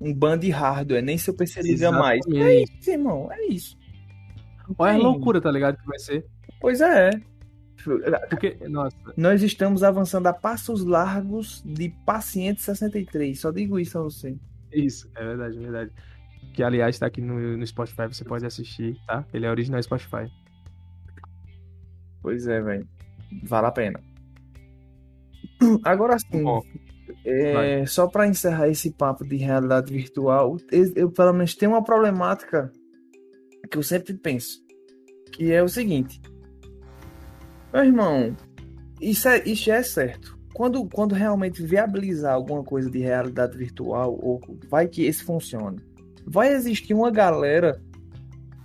[0.00, 1.02] Um ban de hardware.
[1.02, 2.20] Nem seu PC liga mais.
[2.32, 3.28] É isso, irmão.
[3.30, 3.76] É isso.
[4.78, 5.76] Olha a loucura, tá ligado?
[5.76, 6.24] Que vai ser.
[6.60, 7.10] Pois é.
[8.28, 8.96] Porque, nossa.
[9.16, 13.38] Nós estamos avançando a passos largos de paciente 63.
[13.38, 14.36] Só digo isso a você.
[14.72, 15.90] Isso, é verdade, é verdade.
[16.54, 19.24] Que aliás tá aqui no, no Spotify, você pode assistir, tá?
[19.32, 20.30] Ele é original Spotify.
[22.22, 22.86] Pois é, velho.
[23.44, 24.00] Vale a pena.
[25.84, 26.44] Agora sim,
[27.24, 31.84] é, só para encerrar esse papo de realidade virtual, eu, eu pelo menos tenho uma
[31.84, 32.72] problemática
[33.70, 34.62] que eu sempre penso,
[35.32, 36.20] que é o seguinte:
[37.72, 38.36] meu irmão,
[39.00, 40.38] isso é, isso é certo.
[40.54, 45.78] Quando, quando realmente viabilizar alguma coisa de realidade virtual, ou vai que esse funcione,
[46.26, 47.80] vai existir uma galera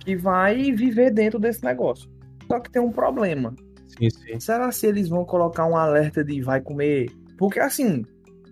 [0.00, 2.10] que vai viver dentro desse negócio.
[2.48, 3.54] Só que tem um problema.
[3.98, 4.40] Sim, sim.
[4.40, 7.10] Será se eles vão colocar um alerta de vai comer?
[7.38, 8.04] Porque assim,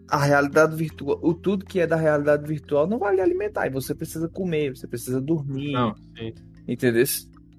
[0.08, 3.66] a realidade virtual, o tudo que é da realidade virtual não vai lhe alimentar.
[3.66, 5.72] E você precisa comer, você precisa dormir.
[5.72, 6.34] Não, sim.
[6.66, 7.04] Entendeu?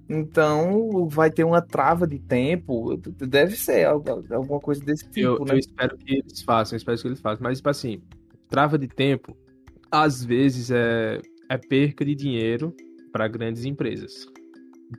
[0.08, 2.98] Então vai ter uma trava de tempo.
[2.98, 5.54] Deve ser alguma coisa desse tipo, eu, né?
[5.54, 7.44] Eu espero que eles façam, eu espero que eles façam.
[7.44, 8.02] Mas, tipo assim,
[8.50, 9.36] trava de tempo,
[9.92, 11.20] às vezes é,
[11.50, 12.76] é perca de dinheiro
[13.12, 14.28] para grandes empresas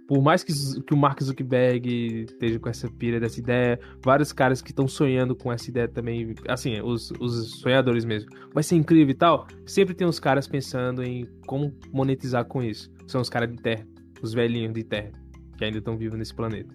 [0.08, 4.62] por mais que, que o Mark Zuckerberg esteja com essa pira dessa ideia, vários caras
[4.62, 9.10] que estão sonhando com essa ideia também, assim, os, os sonhadores mesmo, vai ser incrível
[9.10, 12.90] e tal, sempre tem uns caras pensando em como monetizar com isso.
[13.06, 13.86] São os caras de terra,
[14.22, 15.12] os velhinhos de terra,
[15.56, 16.74] que ainda estão vivos nesse planeta.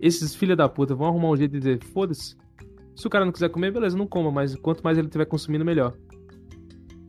[0.00, 2.36] Esses filha da puta vão arrumar um jeito de dizer, foda-se,
[2.94, 5.64] se o cara não quiser comer, beleza, não coma, mas quanto mais ele estiver consumindo,
[5.64, 5.94] melhor.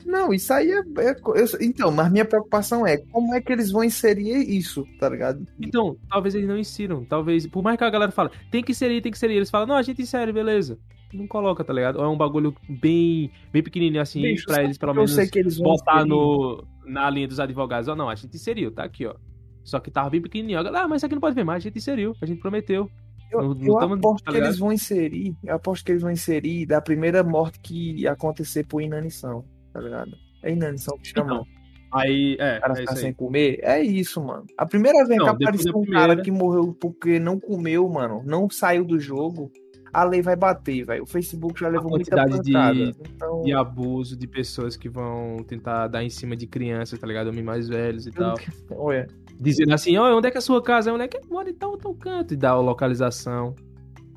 [0.08, 0.78] Não, isso aí é.
[0.78, 5.06] é eu, então, mas minha preocupação é como é que eles vão inserir isso, tá
[5.06, 5.46] ligado?
[5.60, 7.04] Então, talvez eles não insiram.
[7.04, 7.46] Talvez.
[7.46, 9.34] Por mais que a galera fala, tem que inserir, tem que inserir.
[9.34, 10.78] Eles falam, não, a gente insere, beleza.
[11.12, 11.96] Não coloca, tá ligado?
[11.96, 16.06] Ou é um bagulho bem, bem pequenininho assim, Bicho, pra eles pelo menos eles botar
[16.06, 17.86] no, na linha dos advogados.
[17.86, 19.14] Ó, não, a gente inseriu, tá aqui, ó.
[19.62, 20.58] Só que tava bem pequenininho.
[20.60, 22.90] Ah, mas isso aqui não pode ver mais, a gente inseriu, a gente prometeu.
[23.30, 26.10] Eu, não, eu tamo, aposto tá que eles vão inserir, eu aposto que eles vão
[26.10, 30.12] inserir da primeira morte que acontecer por inanição tá ligado?
[30.42, 31.34] É inanição que chama.
[31.34, 31.46] Então,
[31.92, 32.58] aí, é.
[32.58, 33.58] O cara é ficar sem comer.
[33.62, 34.44] É isso, mano.
[34.56, 36.08] A primeira vez não, que apareceu um primeira...
[36.08, 39.50] cara que morreu porque não comeu, mano, não saiu do jogo,
[39.92, 41.02] a lei vai bater, velho.
[41.02, 42.42] O Facebook já levou muita pancada.
[42.42, 43.42] De, então...
[43.42, 47.28] de abuso de pessoas que vão tentar dar em cima de crianças, tá ligado?
[47.28, 48.36] Homens mais velhos e tal.
[48.70, 49.06] Olha.
[49.40, 50.92] Dizendo assim, ó, onde é que é a sua casa?
[50.92, 52.34] Onde é que mora em tal, tal canto?
[52.34, 53.54] E dá a localização.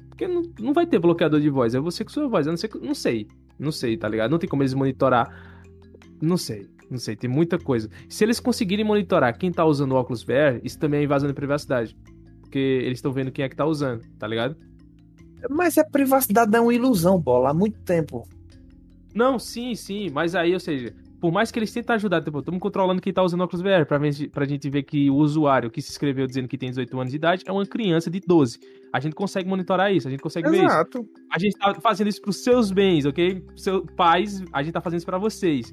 [0.09, 2.47] Porque não, não vai ter bloqueador de voz, é você com sua voz.
[2.47, 3.27] Eu não sei, não sei.
[3.61, 4.31] Não sei, tá ligado?
[4.31, 5.29] Não tem como eles monitorar.
[6.19, 7.87] Não sei, não sei, tem muita coisa.
[8.09, 11.95] Se eles conseguirem monitorar quem tá usando óculos VR, isso também é invasão de privacidade.
[12.41, 14.57] Porque eles estão vendo quem é que tá usando, tá ligado?
[15.47, 18.27] Mas a privacidade é uma ilusão, bola, há muito tempo.
[19.13, 22.59] Não, sim, sim, mas aí, ou seja, por mais que eles tentem ajudar, tipo, estamos
[22.59, 25.79] controlando quem tá usando óculos VR, pra, ver, pra gente ver que o usuário que
[25.79, 28.59] se inscreveu dizendo que tem 18 anos de idade é uma criança de 12.
[28.91, 30.97] A gente consegue monitorar isso, a gente consegue Exato.
[30.97, 31.13] ver isso.
[31.31, 33.45] A gente tá fazendo isso pros seus bens, ok?
[33.55, 35.71] Seus pais, a gente tá fazendo isso pra vocês.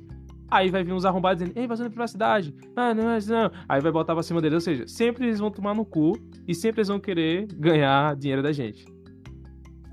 [0.50, 2.54] Aí vai vir uns arrombados dizendo, ei, vazando privacidade.
[2.76, 3.50] Ah, não, não.
[3.66, 4.54] Aí vai botar pra cima deles.
[4.54, 6.12] Ou seja, sempre eles vão tomar no cu
[6.46, 8.86] e sempre eles vão querer ganhar dinheiro da gente.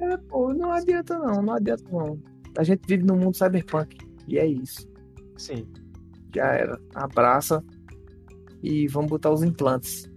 [0.01, 2.19] É, pô, não adianta não, não adianta não.
[2.57, 3.97] A gente vive num mundo cyberpunk.
[4.27, 4.94] E é isso.
[5.37, 5.67] Sim.
[6.33, 6.79] Já era.
[6.93, 7.63] Abraça
[8.61, 10.09] e vamos botar os implantes.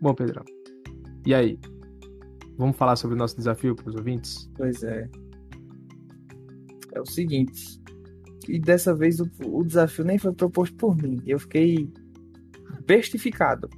[0.00, 0.44] Bom, Pedrão.
[1.26, 1.58] E aí?
[2.56, 4.50] Vamos falar sobre o nosso desafio para os ouvintes?
[4.56, 5.08] Pois é.
[6.92, 7.80] É o seguinte.
[8.48, 11.20] E dessa vez o, o desafio nem foi proposto por mim.
[11.26, 11.92] Eu fiquei
[12.86, 13.68] bestificado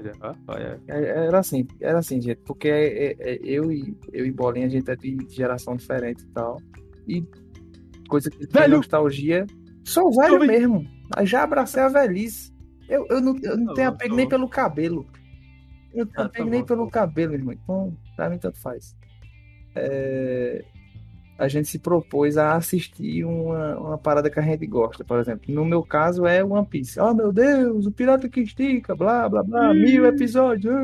[0.00, 0.38] verdade.
[0.48, 0.80] olha.
[0.88, 4.66] É, era assim, era assim, gente, porque é, é, é, eu, e, eu e Bolinha,
[4.66, 6.60] a gente é de geração diferente e tal.
[7.06, 7.24] E
[8.08, 9.46] coisa que tem nostalgia,
[9.84, 10.86] sou velho Tô mesmo.
[11.14, 12.52] Aí já abracei a velhice.
[12.88, 15.06] Eu, eu não, eu não tenho apego nem pelo cabelo.
[15.92, 17.54] Eu não tenho ah, apego tá nem pelo cabelo, irmão.
[17.54, 18.96] Então, pra mim, tanto faz.
[19.74, 20.64] É
[21.38, 25.04] a gente se propôs a assistir uma, uma parada que a gente gosta.
[25.04, 27.00] Por exemplo, no meu caso é One Piece.
[27.00, 30.74] Oh meu Deus, o pirata que estica, blá blá blá, mil episódios.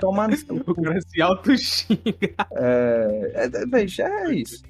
[0.00, 2.34] Tomar no seu O cara se auto-xinga.
[2.52, 4.62] É, é, veja, é isso.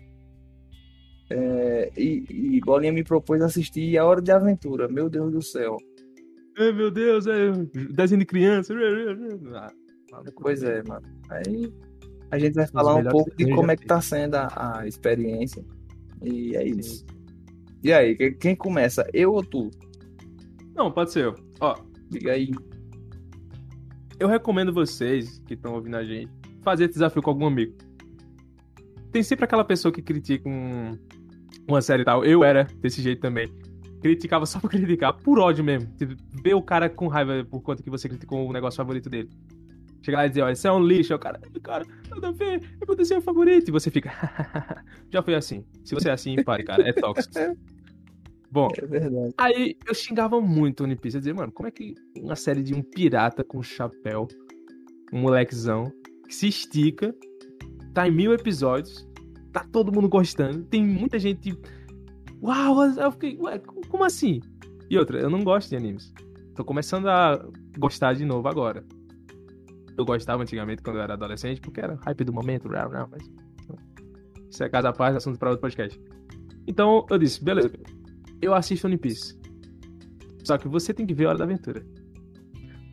[1.30, 2.24] É, e,
[2.56, 4.86] e Bolinha me propôs assistir A Hora de Aventura.
[4.86, 5.76] Meu Deus do céu.
[6.56, 7.50] Ai, meu Deus, é
[7.90, 8.72] desenho de criança.
[10.40, 11.06] Pois é, mano.
[11.30, 11.72] Aí
[12.30, 15.64] a gente vai falar um pouco de como é que tá sendo a, a experiência.
[16.22, 17.04] E é isso.
[17.82, 19.06] E aí, quem começa?
[19.12, 19.70] Eu ou tu?
[20.74, 21.34] Não, pode ser eu.
[21.60, 21.76] Ó,
[22.10, 22.50] diga aí.
[24.18, 26.30] Eu recomendo vocês que estão ouvindo a gente
[26.62, 27.74] fazer desafio com algum amigo.
[29.12, 30.98] Tem sempre aquela pessoa que critica um,
[31.68, 32.24] uma série e tal.
[32.24, 33.48] Eu era desse jeito também.
[34.00, 35.90] Criticava só por criticar, por ódio mesmo.
[35.96, 39.28] Tipo, ver o cara com raiva por conta que você criticou o negócio favorito dele.
[40.04, 41.14] Chegar lá e dizer, ó, isso é um lixo.
[41.14, 43.68] O cara, cara, nada a ver, é meu desenho favorito.
[43.68, 44.12] E você fica,
[45.10, 45.64] já foi assim.
[45.82, 47.32] Se você é assim, pare, cara, é tóxico.
[48.50, 51.16] Bom, é aí eu xingava muito One Piece.
[51.16, 54.28] Eu dizia, mano, como é que uma série de um pirata com chapéu,
[55.10, 55.90] um molequezão,
[56.28, 57.14] que se estica,
[57.94, 59.08] tá em mil episódios,
[59.54, 61.58] tá todo mundo gostando, tem muita gente.
[62.42, 62.84] Uau!
[62.84, 64.42] Eu fiquei, ué, como assim?
[64.90, 66.12] E outra, eu não gosto de animes.
[66.54, 67.42] Tô começando a
[67.78, 68.84] gostar de novo agora
[69.96, 73.30] eu gostava antigamente quando eu era adolescente, porque era hype do momento, rau, rau, mas.
[74.50, 76.00] Isso é casa à parte, assunto para outro podcast.
[76.66, 77.72] Então eu disse, beleza,
[78.40, 79.38] eu assisto One Piece.
[80.44, 81.84] Só que você tem que ver Hora da Aventura.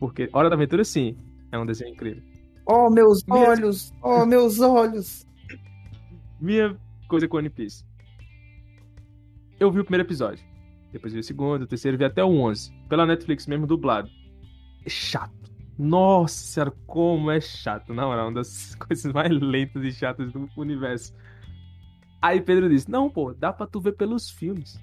[0.00, 1.16] Porque Hora da Aventura, sim,
[1.52, 2.22] é um desenho incrível.
[2.66, 3.46] Oh, meus Minha...
[3.50, 3.92] olhos!
[4.02, 5.26] Oh, meus olhos!
[6.40, 6.76] Minha
[7.08, 7.84] coisa com One Piece.
[9.60, 10.44] Eu vi o primeiro episódio.
[10.92, 12.72] Depois vi o segundo, o terceiro, vi até o 11.
[12.88, 14.08] Pela Netflix mesmo, dublado.
[14.84, 17.94] É chato nossa senhora, como é chato.
[17.94, 21.14] Na moral, uma das coisas mais lentas e chatas do universo.
[22.20, 24.78] Aí Pedro disse: Não, pô, dá pra tu ver pelos filmes.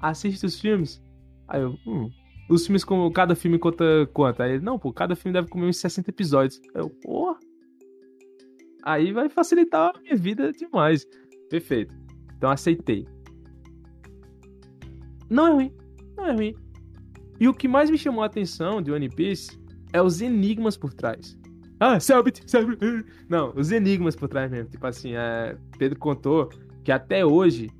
[0.00, 1.02] Assiste os filmes.
[1.48, 2.10] Aí eu, hum.
[2.48, 4.42] Os filmes, como cada filme conta quanto?
[4.42, 6.60] Aí ele, não, pô, cada filme deve comer uns 60 episódios.
[6.74, 7.36] Eu, pô.
[8.82, 11.06] Aí vai facilitar a minha vida demais.
[11.48, 11.94] Perfeito.
[12.36, 13.06] Então aceitei.
[15.28, 15.74] Não é ruim.
[16.16, 16.54] Não é ruim.
[17.38, 19.59] E o que mais me chamou a atenção de One Piece
[19.92, 21.38] é os enigmas por trás.
[21.78, 22.78] Ah, Selbit, Selbit.
[23.28, 24.68] Não, os enigmas por trás mesmo.
[24.68, 26.50] Tipo assim, é, Pedro contou
[26.84, 27.70] que até hoje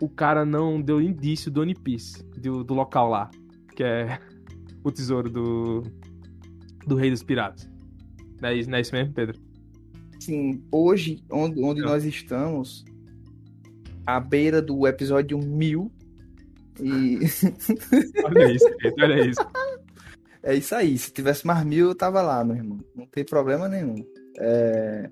[0.00, 3.30] o cara não deu indício do One Piece, do, do local lá,
[3.74, 4.20] que é
[4.84, 5.82] o tesouro do,
[6.86, 7.68] do Rei dos Piratas.
[8.40, 9.40] Não é isso, não é isso mesmo, Pedro?
[10.20, 12.84] Sim, hoje, onde, onde nós estamos,
[14.06, 15.90] à beira do episódio 1000,
[16.80, 17.18] e.
[18.24, 19.40] olha isso, Pedro, olha isso.
[20.46, 20.96] É isso aí.
[20.96, 22.78] Se tivesse mais mil, eu tava lá, meu irmão.
[22.94, 23.96] Não tem problema nenhum.
[24.38, 25.10] É...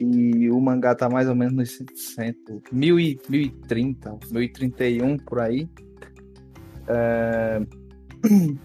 [0.00, 2.34] E o mangá tá mais ou menos nos 100,
[2.72, 5.68] 1030, 1031 por aí.
[6.88, 7.60] É...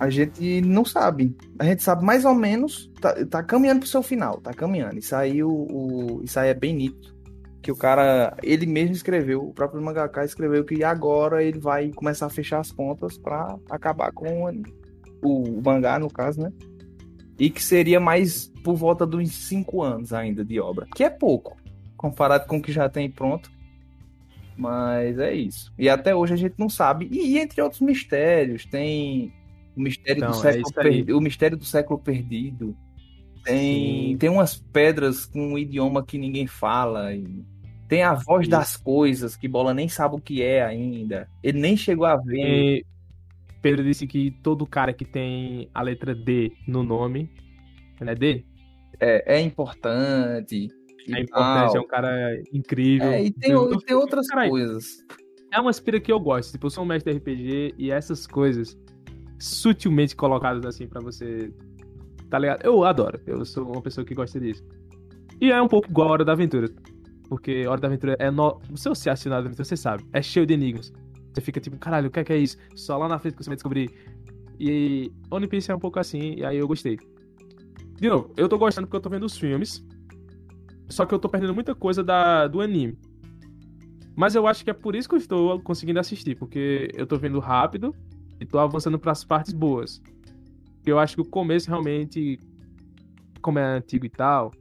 [0.00, 1.34] A gente não sabe.
[1.58, 2.90] A gente sabe mais ou menos.
[3.00, 4.40] Tá, tá caminhando pro seu final.
[4.40, 4.98] Tá caminhando.
[4.98, 7.15] Isso aí, o, o, isso aí é bem nítido
[7.66, 12.26] que o cara, ele mesmo escreveu, o próprio mangaka escreveu que agora ele vai começar
[12.26, 14.52] a fechar as pontas para acabar com o,
[15.20, 16.52] o, mangá, no caso, né?
[17.36, 21.56] E que seria mais por volta dos cinco anos ainda de obra, que é pouco,
[21.96, 23.50] comparado com o que já tem pronto.
[24.56, 25.72] Mas é isso.
[25.76, 27.08] E até hoje a gente não sabe.
[27.10, 29.34] E, e entre outros mistérios, tem
[29.76, 32.76] o mistério então, do é século é perdido, o mistério do século perdido.
[33.42, 37.12] Tem, tem umas pedras com um idioma que ninguém fala.
[37.12, 37.44] E
[37.88, 38.50] tem a voz Isso.
[38.50, 41.28] das coisas, que Bola nem sabe o que é ainda.
[41.42, 42.38] Ele nem chegou a ver.
[42.38, 42.86] E
[43.62, 47.30] Pedro disse que todo cara que tem a letra D no nome,
[48.00, 48.14] né?
[48.14, 48.44] D?
[49.00, 50.68] É, é importante.
[51.08, 51.76] É importante, tal.
[51.76, 53.08] é um cara incrível.
[53.08, 55.04] É, e tem, e tem outras coisas.
[55.52, 56.52] É uma aspira que eu gosto.
[56.52, 58.76] Tipo, eu sou um mestre de RPG e essas coisas
[59.38, 61.52] sutilmente colocadas assim para você.
[62.28, 62.64] Tá ligado?
[62.64, 63.20] Eu adoro.
[63.26, 64.64] Eu sou uma pessoa que gosta disso.
[65.40, 66.68] E é um pouco igual a Hora da Aventura.
[67.28, 68.30] Porque Hora da Aventura é.
[68.30, 68.60] No...
[68.74, 70.04] Se você assistir Hora da Aventura, você sabe.
[70.12, 70.92] É cheio de enigmas.
[71.32, 72.56] Você fica tipo, caralho, o que é, que é isso?
[72.74, 73.90] Só lá na frente que você vai descobrir.
[74.58, 76.98] E One Piece é um pouco assim, e aí eu gostei.
[78.00, 79.84] De novo, eu tô gostando porque eu tô vendo os filmes.
[80.88, 82.98] Só que eu tô perdendo muita coisa da, do anime.
[84.14, 87.18] Mas eu acho que é por isso que eu estou conseguindo assistir, porque eu tô
[87.18, 87.94] vendo rápido
[88.40, 90.00] e tô avançando para as partes boas.
[90.86, 92.40] Eu acho que o começo realmente,
[93.42, 94.52] como é antigo e tal,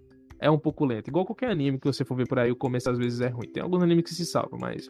[0.46, 1.08] é um pouco lento.
[1.08, 3.48] Igual qualquer anime que você for ver por aí, o começo às vezes é ruim.
[3.48, 4.88] Tem alguns animes que se salvam, mas.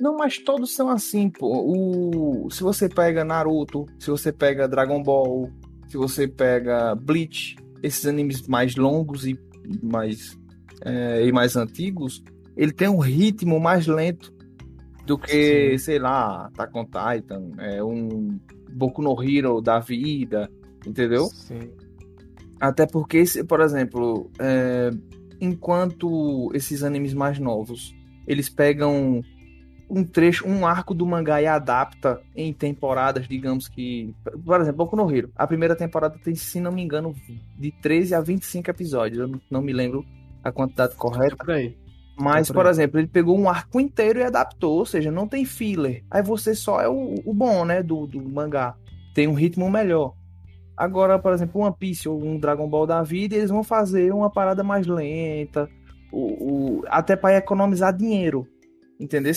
[0.00, 1.46] Não, mas todos são assim, pô.
[1.46, 2.50] O...
[2.50, 5.50] Se você pega Naruto, se você pega Dragon Ball,
[5.86, 9.38] se você pega Bleach, esses animes mais longos e
[9.82, 10.38] mais,
[10.82, 12.22] é, e mais antigos,
[12.56, 14.32] ele tem um ritmo mais lento
[15.04, 15.78] do que, Sim.
[15.78, 18.38] sei lá, Attack on Titan, é um
[18.72, 20.50] Boku no Hero da vida,
[20.86, 21.26] entendeu?
[21.26, 21.70] Sim.
[22.60, 24.90] Até porque, por exemplo, é,
[25.40, 27.94] enquanto esses animes mais novos,
[28.26, 29.22] eles pegam
[29.90, 34.14] um trecho, um arco do mangá e adapta em temporadas, digamos que.
[34.44, 35.30] Por exemplo, Boku no Hero.
[35.34, 37.14] A primeira temporada tem, se não me engano,
[37.58, 39.18] de 13 a 25 episódios.
[39.20, 40.04] Eu não me lembro
[40.44, 41.34] a quantidade correta.
[41.34, 41.76] É por aí.
[42.20, 42.70] Mas, É por por aí.
[42.72, 46.04] exemplo, ele pegou um arco inteiro e adaptou, ou seja, não tem filler.
[46.10, 48.74] Aí você só é o, o bom, né, do, do mangá.
[49.14, 50.14] Tem um ritmo melhor.
[50.78, 54.30] Agora, por exemplo, One Piece ou um Dragon Ball da vida, eles vão fazer uma
[54.30, 55.68] parada mais lenta,
[56.12, 58.46] o, o- até para economizar dinheiro,
[59.00, 59.32] entendeu?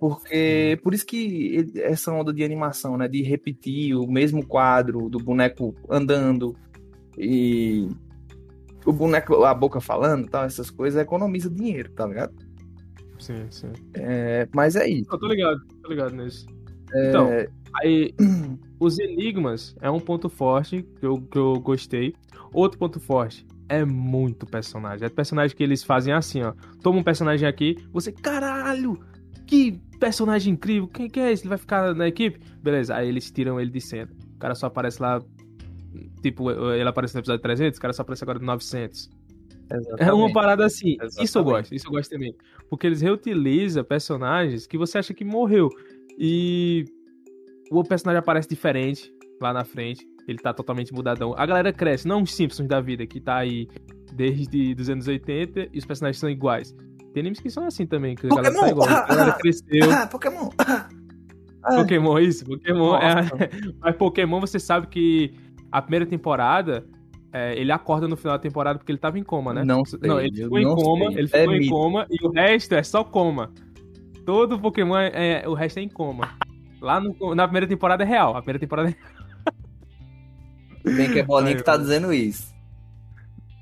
[0.00, 5.18] Porque por isso que essa onda de animação, né, de repetir o mesmo quadro do
[5.18, 6.56] boneco andando
[7.16, 7.88] e
[8.84, 12.32] o boneco, a boca falando, tal, essas coisas, economiza dinheiro, tá ligado?
[13.18, 13.70] Sim, sim.
[13.94, 15.08] É, mas é isso.
[15.12, 16.46] Eu tô ligado, tô ligado nisso.
[16.94, 17.48] Então, É,
[17.82, 18.14] aí,
[18.78, 22.14] os enigmas é um ponto forte que eu, que eu gostei.
[22.52, 25.06] Outro ponto forte é muito personagem.
[25.06, 26.52] É personagem que eles fazem assim, ó.
[26.82, 28.98] Toma um personagem aqui, você, caralho,
[29.46, 30.88] que personagem incrível.
[30.88, 31.42] Quem que é esse?
[31.44, 32.40] Ele vai ficar na equipe?
[32.62, 34.10] Beleza, aí eles tiram ele de cena.
[34.34, 35.22] O cara só aparece lá,
[36.20, 39.08] tipo, ele aparece no episódio 300, o cara só aparece agora no 900.
[39.70, 40.32] É uma exatamente.
[40.34, 40.92] parada assim.
[40.92, 41.44] Isso eu Exatamente.
[41.44, 42.34] gosto, isso eu gosto também.
[42.68, 45.70] Porque eles reutilizam personagens que você acha que morreu.
[46.18, 46.84] E
[47.70, 50.06] o personagem aparece diferente lá na frente.
[50.28, 51.34] Ele tá totalmente mudadão.
[51.36, 53.66] A galera cresce, não os Simpsons da vida, que tá aí
[54.14, 56.74] desde os anos 80 e os personagens são iguais.
[57.12, 58.88] Tem animes que são assim também, que a galera tá igual.
[58.88, 59.66] A galera cresceu.
[59.92, 60.48] Ah, Pokémon!
[61.76, 62.96] Pokémon, isso, Pokémon.
[62.96, 63.50] é-.
[63.80, 65.32] Mas Pokémon, você sabe que
[65.70, 66.84] a primeira temporada,
[67.32, 69.64] é, ele acorda no final da temporada porque ele tava em coma, né?
[69.64, 71.18] Não sei, Não, ele ficou em coma, sei.
[71.18, 71.70] ele É ficou em mito.
[71.72, 73.52] coma e o resto é só coma.
[74.24, 76.36] Todo Pokémon, é, o resto é em coma.
[76.80, 78.36] Lá no- na primeira temporada é real.
[78.36, 78.94] A primeira temporada é...
[80.96, 82.52] Bem que é bolinha Ai, que tá dizendo isso.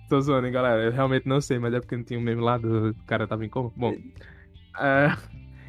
[0.09, 0.83] Tô zoando, hein, galera.
[0.85, 3.27] Eu realmente não sei, mas é porque não tinha um meme lá do o cara
[3.27, 3.70] tava em coma.
[3.77, 3.94] Bom.
[4.79, 5.16] é,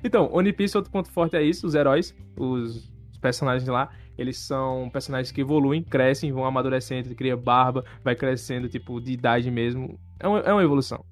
[0.03, 4.37] Então, One Piece, outro ponto forte é isso, os heróis, os os personagens lá, eles
[4.39, 9.99] são personagens que evoluem, crescem, vão amadurecendo, cria barba, vai crescendo, tipo, de idade mesmo.
[10.19, 11.05] É uma, é uma evolução.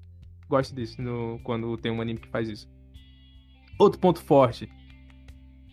[0.48, 2.68] Gosto disso no- quando tem um anime que faz isso.
[3.80, 4.68] Outro ponto forte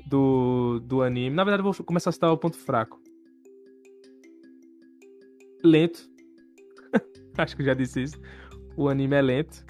[0.06, 1.36] do, do anime.
[1.36, 2.98] Na verdade, eu vou começar a citar o ponto fraco.
[5.62, 6.10] Lento.
[7.38, 8.15] Acho que eu já disse isso.
[8.78, 9.65] O anime é lento.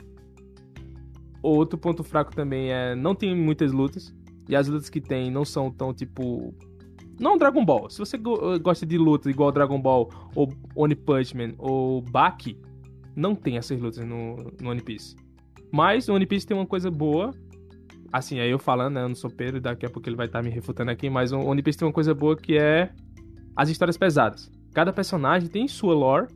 [1.41, 4.13] Outro ponto fraco também é não tem muitas lutas.
[4.47, 6.53] E as lutas que tem não são tão tipo.
[7.19, 7.89] Não Dragon Ball.
[7.89, 12.61] Se você go- gosta de luta igual Dragon Ball, ou One Punch Man, ou Baki,
[13.15, 15.15] não tem essas lutas no, no One Piece.
[15.73, 17.33] Mas o One Piece tem uma coisa boa.
[18.11, 19.03] Assim, aí eu falando, né?
[19.03, 21.09] Eu não sou Pedro, daqui a pouco ele vai estar me refutando aqui.
[21.09, 22.91] Mas o One Piece tem uma coisa boa que é
[23.55, 24.49] as histórias pesadas.
[24.73, 26.27] Cada personagem tem sua lore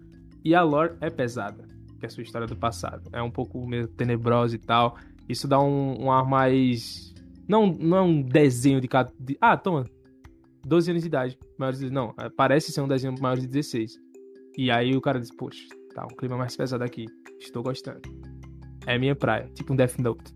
[0.44, 1.64] e a lore é pesada,
[2.00, 3.10] que é a sua história do passado.
[3.14, 4.98] É um pouco meio tenebrosa e tal.
[5.30, 7.14] Isso dá um, um ar mais.
[7.48, 9.12] Não, não é um desenho de cada.
[9.20, 9.86] de- Ah, toma.
[10.66, 11.40] 12 anos de idade.
[11.58, 11.90] Maiores de...
[11.90, 13.98] Não, é, parece ser um desenho maior de 16.
[14.58, 15.64] E aí o cara diz, poxa,
[15.96, 17.06] tá um clima mais pesado aqui.
[17.40, 18.02] Estou gostando.
[18.86, 19.50] É minha praia.
[19.56, 20.34] Tipo um Death Note.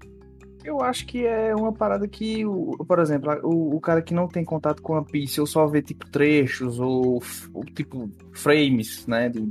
[0.66, 2.44] Eu acho que é uma parada que,
[2.88, 5.80] por exemplo, o, o cara que não tem contato com One Piece ou só vê
[5.82, 7.22] tipo trechos ou,
[7.54, 9.42] ou, tipo frames, né, de,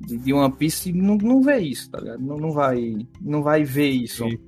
[0.00, 2.22] de, de- One Piece, não, não vê isso, tá ligado?
[2.22, 4.28] Não, não vai, não vai ver isso.
[4.28, 4.38] Sim.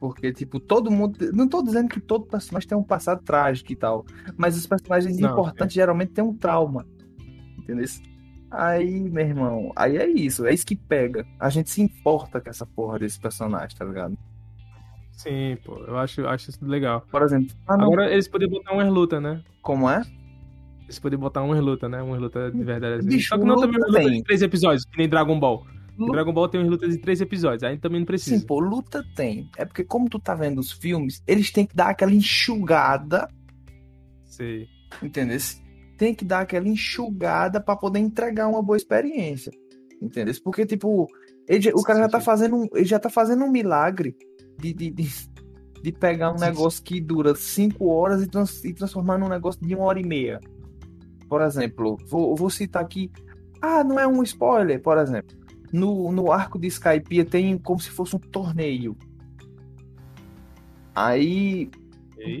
[0.00, 1.16] Porque, tipo, todo mundo.
[1.32, 4.04] Não tô dizendo que todo personagem tem um passado trágico e tal.
[4.36, 6.84] Mas os personagens Não, importantes geralmente têm um trauma.
[7.56, 7.86] Entendeu?
[8.50, 10.44] Aí, meu irmão, aí é isso.
[10.44, 11.24] É isso que pega.
[11.38, 14.18] A gente se importa com essa porra desse personagem, tá ligado?
[15.12, 15.76] Sim, pô.
[15.86, 17.06] Eu acho, acho isso legal.
[17.10, 19.42] Por exemplo, ah, Agora eles poderiam botar umas lutas, né?
[19.62, 20.02] como é?
[20.84, 22.02] Eles poderiam botar umas lutas, né?
[22.02, 22.94] Umas lutas de verdade.
[23.00, 23.08] Assim.
[23.08, 24.16] Bicho, Só que não luta também umas lutas tem.
[24.18, 25.64] de três episódios, que nem Dragon Ball.
[25.96, 28.38] Lu- Dragon Ball tem umas lutas de três episódios, aí também não precisa.
[28.38, 29.48] Sim, pô, luta tem.
[29.56, 33.28] É porque, como tu tá vendo os filmes, eles têm que dar aquela enxugada,
[34.24, 34.66] Sei.
[35.02, 35.38] entendeu?
[35.96, 39.52] Tem que dar aquela enxugada pra poder entregar uma boa experiência.
[40.00, 40.34] Entendeu?
[40.42, 41.06] Porque, tipo,
[41.48, 44.16] ele o cara já tá fazendo um, ele já tá fazendo um milagre
[44.62, 45.08] de, de, de,
[45.82, 49.74] de pegar um negócio que dura cinco horas e, trans- e transformar num negócio de
[49.74, 50.40] uma hora e meia.
[51.28, 53.10] Por exemplo, vou, vou citar aqui.
[53.60, 55.36] Ah, não é um spoiler, por exemplo.
[55.72, 58.96] No, no arco de Skypiea tem como se fosse um torneio.
[60.94, 61.70] Aí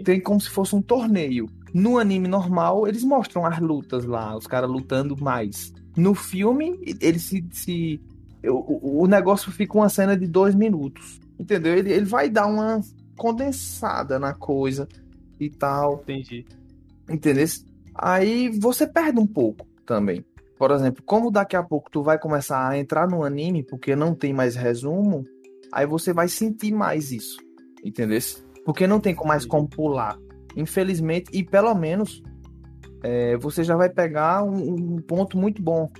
[0.04, 1.48] tem como se fosse um torneio.
[1.72, 5.72] No anime normal, eles mostram as lutas lá, os caras lutando mais.
[5.96, 7.44] No filme, ele se.
[7.50, 8.00] se
[8.44, 11.18] o- o negócio fica uma cena de dois minutos.
[11.42, 11.76] Entendeu?
[11.76, 12.80] Ele, ele vai dar uma
[13.16, 14.88] condensada na coisa
[15.40, 16.02] e tal.
[16.02, 16.46] Entendi.
[17.10, 17.46] Entendeu?
[17.96, 20.24] Aí você perde um pouco também.
[20.56, 24.14] Por exemplo, como daqui a pouco tu vai começar a entrar no anime, porque não
[24.14, 25.24] tem mais resumo,
[25.72, 27.38] aí você vai sentir mais isso.
[27.84, 28.20] Entendeu?
[28.64, 30.16] Porque não tem mais como pular.
[30.56, 32.22] Infelizmente, e pelo menos
[33.02, 35.90] é, você já vai pegar um, um, ponto muito bom.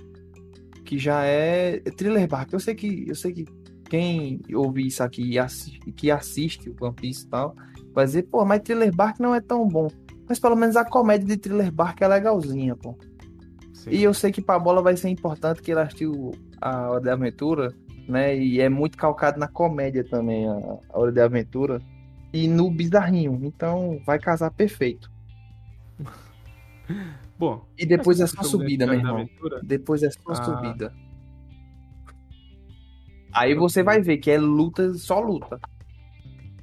[0.85, 2.53] Que já é Thriller Bark.
[2.53, 3.45] Eu sei que, eu sei que
[3.93, 7.55] quem ouvir isso aqui e assiste, que assiste o One Piece e tal,
[7.93, 9.87] vai dizer, pô, mas Thriller Bark não é tão bom.
[10.27, 12.97] Mas pelo menos a comédia de Thriller Bark é legalzinha, pô.
[13.71, 13.91] Sim.
[13.91, 17.09] E eu sei que pra bola vai ser importante que ele assistiu a Hora de
[17.11, 17.71] Aventura,
[18.09, 18.35] né?
[18.35, 20.53] E é muito calcado na comédia também, a,
[20.89, 21.79] a Hora de Aventura.
[22.33, 23.39] E no bizarrinho.
[23.43, 25.11] Então vai casar perfeito.
[27.37, 27.63] Bom.
[27.77, 29.29] E depois é só subida, meu irmão.
[29.61, 30.35] Depois é só ah.
[30.43, 30.91] subida.
[33.33, 35.59] Aí você vai ver que é luta, só luta.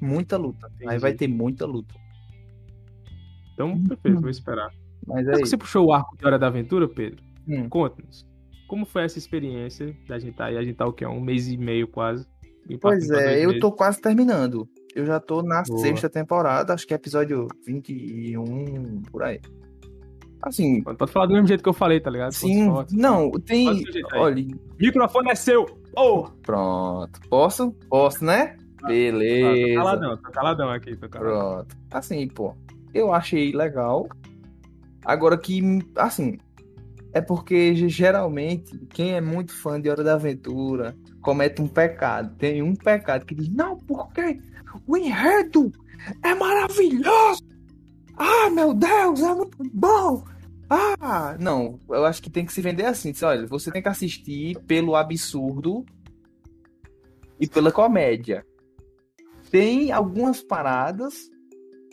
[0.01, 0.71] Muita luta.
[0.75, 0.91] Entendi.
[0.91, 1.95] Aí vai ter muita luta.
[3.55, 4.71] Então, perfeito, vou esperar.
[5.07, 5.41] Mas aí...
[5.41, 7.23] Você puxou o arco de Hora da Aventura, Pedro?
[7.47, 7.69] Hum.
[7.69, 8.27] Conta-nos.
[8.69, 10.57] Como foi essa experiência da gente tá aí?
[10.57, 11.05] A gente tá o quê?
[11.05, 12.27] Um mês e meio quase.
[12.81, 14.69] Pois é, eu tô quase terminando.
[14.95, 15.81] Eu já tô na Boa.
[15.81, 19.41] sexta temporada, acho que é episódio 21, por aí.
[20.43, 20.83] Assim.
[20.83, 22.33] Pode falar do mesmo jeito que eu falei, tá ligado?
[22.33, 22.69] Sim.
[22.93, 23.83] Não, tem.
[24.15, 24.47] Olha.
[24.79, 25.80] Microfone é seu!
[25.97, 26.29] Oh!
[26.43, 27.21] Pronto.
[27.29, 27.73] Posso?
[27.89, 28.57] Posso, né?
[28.87, 29.69] Beleza.
[29.69, 31.39] tô caladão, tô caladão aqui, tô caladão.
[31.39, 31.77] Pronto.
[31.91, 32.55] Assim, pô.
[32.95, 34.09] Eu achei legal.
[35.05, 35.61] Agora que,
[35.97, 36.39] assim,
[37.13, 42.35] é porque geralmente quem é muito fã de Hora da Aventura comete um pecado.
[42.37, 44.41] Tem um pecado que diz: Não, porque
[44.87, 45.73] o enredo
[46.23, 47.43] é maravilhoso!
[48.17, 50.25] Ah, meu Deus, é muito bom!
[50.71, 53.11] Ah, não, eu acho que tem que se vender assim.
[53.11, 55.85] Diz, olha, você tem que assistir pelo absurdo
[57.41, 58.47] e pela comédia.
[59.51, 61.29] Tem algumas paradas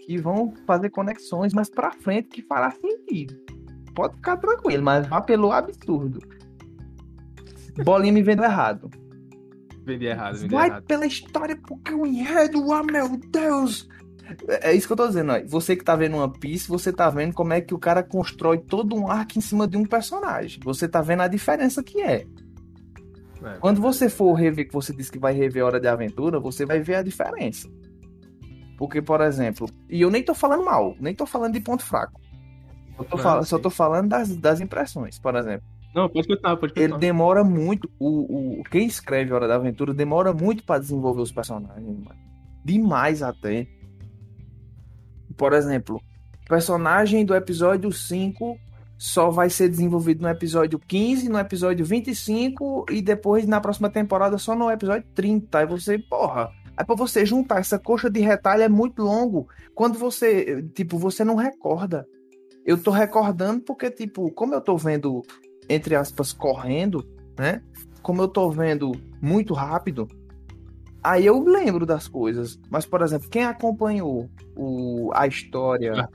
[0.06, 3.36] que vão fazer conexões mais pra frente que fará sentido.
[3.96, 6.20] Pode ficar tranquilo, mas vá pelo absurdo.
[7.84, 8.92] Bolinha me vendo errado.
[9.84, 10.84] Vendi errado, vendi Vai errado.
[10.84, 13.88] pela história, porque o enredo, ah, meu Deus!
[14.62, 15.42] É isso que eu tô dizendo, ó.
[15.46, 18.58] você que tá vendo One Piece, você tá vendo como é que o cara constrói
[18.58, 20.60] todo um arco em cima de um personagem.
[20.64, 22.26] Você tá vendo a diferença que é.
[23.44, 26.66] é Quando você for rever, que você disse que vai rever Hora de Aventura, você
[26.66, 27.70] vai ver a diferença.
[28.78, 32.22] Porque, por exemplo, e eu nem tô falando mal, nem tô falando de ponto fraco.
[32.98, 35.66] Eu tô falando, só tô falando das, das impressões, por exemplo.
[35.96, 36.96] Não, pode continuar, pode continuar.
[36.96, 41.32] Ele demora muito, o, o, quem escreve Hora da Aventura demora muito para desenvolver os
[41.32, 42.20] personagens, mano.
[42.64, 43.68] Demais até.
[45.38, 46.02] Por exemplo,
[46.48, 48.58] personagem do episódio 5
[48.98, 54.38] só vai ser desenvolvido no episódio 15, no episódio 25 e depois na próxima temporada
[54.40, 55.60] só no episódio 30.
[55.60, 59.50] Aí você, porra, Aí pra você juntar essa coxa de retalho é muito longo.
[59.74, 62.08] Quando você, tipo, você não recorda.
[62.64, 65.24] Eu tô recordando porque, tipo, como eu tô vendo,
[65.68, 67.04] entre aspas, correndo,
[67.38, 67.64] né?
[68.04, 70.08] Como eu tô vendo muito rápido,
[71.04, 72.60] aí eu lembro das coisas.
[72.70, 76.08] Mas, por exemplo, quem acompanhou o, a história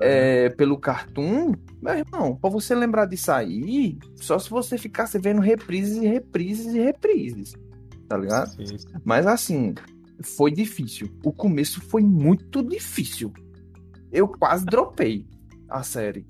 [0.00, 5.40] é, pelo cartoon, meu irmão, pra você lembrar disso aí, só se você ficasse vendo
[5.40, 7.54] reprises e reprises e reprises.
[8.08, 8.48] Tá ligado?
[8.50, 8.76] Sim.
[9.04, 9.74] Mas assim,
[10.22, 11.10] foi difícil.
[11.24, 13.32] O começo foi muito difícil.
[14.12, 15.26] Eu quase dropei
[15.68, 16.24] a série.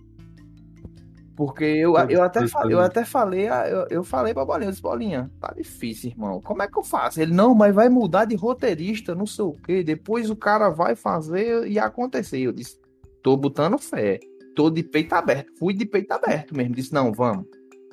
[1.37, 4.83] Porque eu, eu, até, falei, eu até falei, eu, eu falei pra Bolinha, eu disse,
[4.83, 6.41] Bolinha, tá difícil, irmão.
[6.41, 7.21] Como é que eu faço?
[7.21, 9.85] Ele, não, mas vai mudar de roteirista, não sei o quê.
[9.85, 12.39] Depois o cara vai fazer e acontecer.
[12.39, 12.81] Eu disse,
[13.23, 14.19] tô botando fé.
[14.55, 15.53] Tô de peito aberto.
[15.59, 16.75] Fui de peito aberto mesmo.
[16.75, 17.45] Disse, não, vamos.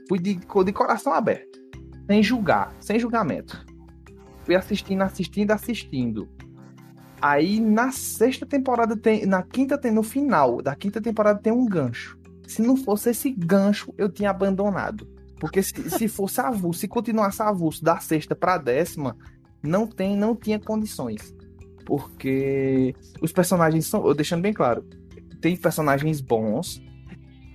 [0.07, 1.59] Fui de, de coração aberto.
[2.07, 3.65] Sem julgar, sem julgamento.
[4.45, 6.29] Fui assistindo, assistindo, assistindo.
[7.21, 9.25] Aí na sexta temporada tem.
[9.25, 9.91] Na quinta tem.
[9.91, 12.22] No final da quinta temporada tem um gancho.
[12.53, 15.07] Se não fosse esse gancho, eu tinha abandonado.
[15.39, 19.17] Porque se, se fosse avulso, se continuasse avulso da sexta pra décima,
[19.61, 21.33] não tem, não tinha condições.
[21.83, 24.13] Porque os personagens são.
[24.13, 24.85] Deixando bem claro,
[25.41, 26.81] tem personagens bons,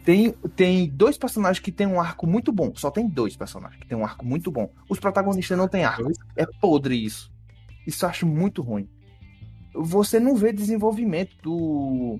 [0.04, 2.72] tem, tem dois personagens que tem um arco muito bom.
[2.74, 4.68] Só tem dois personagens que tem um arco muito bom.
[4.88, 6.10] Os protagonistas não têm arco.
[6.36, 7.32] É podre isso.
[7.86, 8.88] Isso eu acho muito ruim.
[9.74, 12.18] Você não vê desenvolvimento do.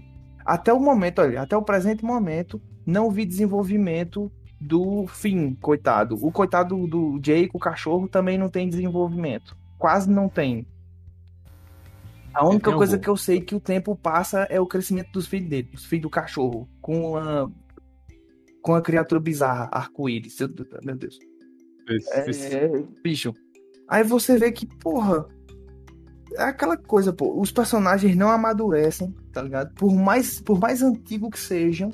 [0.49, 6.17] Até o momento, olha, até o presente momento, não vi desenvolvimento do fim, coitado.
[6.25, 9.55] O coitado do Jake, o cachorro, também não tem desenvolvimento.
[9.77, 10.67] Quase não tem.
[12.33, 15.51] A única coisa que eu sei que o tempo passa é o crescimento dos filhos
[15.51, 17.53] dele, dos filhos do cachorro, com uma
[18.63, 20.39] com a criatura bizarra, arco-íris.
[20.83, 21.19] Meu Deus.
[22.27, 22.71] Esse, é,
[23.03, 23.35] bicho.
[23.87, 25.27] Aí você vê que, porra,
[26.39, 29.75] é aquela coisa, pô, os personagens não amadurecem, tá ligado?
[29.75, 31.91] Por mais, por mais antigo que sejam,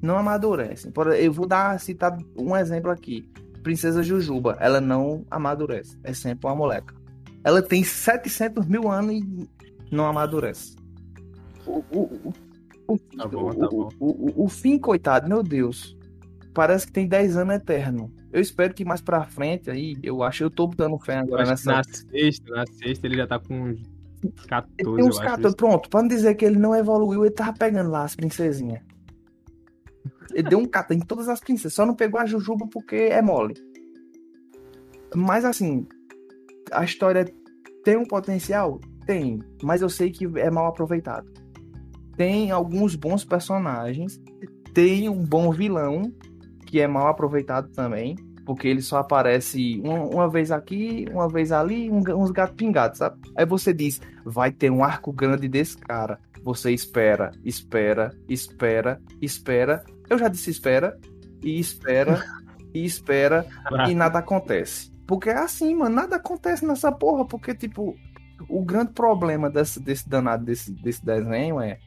[0.00, 0.92] não amadurecem.
[1.18, 3.28] Eu vou dar citar um exemplo aqui.
[3.62, 5.98] Princesa Jujuba, ela não amadurece.
[6.04, 6.94] É sempre uma moleca.
[7.42, 9.48] Ela tem 700 mil anos e
[9.90, 10.76] não amadurece.
[11.66, 12.32] O, o,
[12.86, 13.88] o, tá bom, tá bom.
[13.98, 15.96] O, o, o, fim, coitado, meu Deus.
[16.54, 18.12] Parece que tem 10 anos eterno.
[18.32, 21.72] Eu espero que mais pra frente aí, eu acho, eu tô dando fé agora nessa.
[21.72, 23.76] Na sexta, na sexta ele já tá com
[24.46, 24.72] 14.
[24.78, 27.90] Ele tem uns 14, pronto, pra não dizer que ele não evoluiu, ele tava pegando
[27.90, 28.80] lá as princesinhas.
[30.32, 33.20] Ele deu um cata em todas as princesas, só não pegou a Jujuba porque é
[33.20, 33.54] mole.
[35.14, 35.86] Mas assim,
[36.72, 37.24] a história
[37.84, 38.80] tem um potencial?
[39.06, 41.30] Tem, mas eu sei que é mal aproveitado.
[42.16, 44.20] Tem alguns bons personagens,
[44.72, 46.12] tem um bom vilão
[46.64, 51.52] que é mal aproveitado também, porque ele só aparece uma, uma vez aqui, uma vez
[51.52, 53.16] ali, um, uns gatos pingados, sabe?
[53.36, 56.18] Aí você diz, vai ter um arco grande desse cara.
[56.42, 59.82] Você espera, espera, espera, espera.
[60.10, 60.98] Eu já disse espera,
[61.42, 62.22] e espera,
[62.74, 63.46] e espera,
[63.88, 64.92] e nada acontece.
[65.06, 67.96] Porque é assim, mano, nada acontece nessa porra, porque, tipo,
[68.48, 71.78] o grande problema desse, desse danado desse, desse desenho é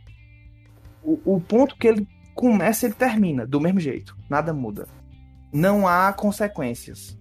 [1.03, 2.07] o, o ponto que ele
[2.37, 4.15] começa ele termina do mesmo jeito.
[4.29, 4.87] Nada muda.
[5.51, 7.17] Não há consequências.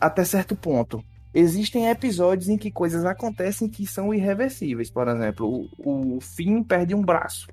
[0.00, 1.04] Até certo ponto.
[1.34, 4.88] Existem episódios em que coisas acontecem que são irreversíveis.
[4.88, 7.48] Por exemplo, o, o Finn perde um braço.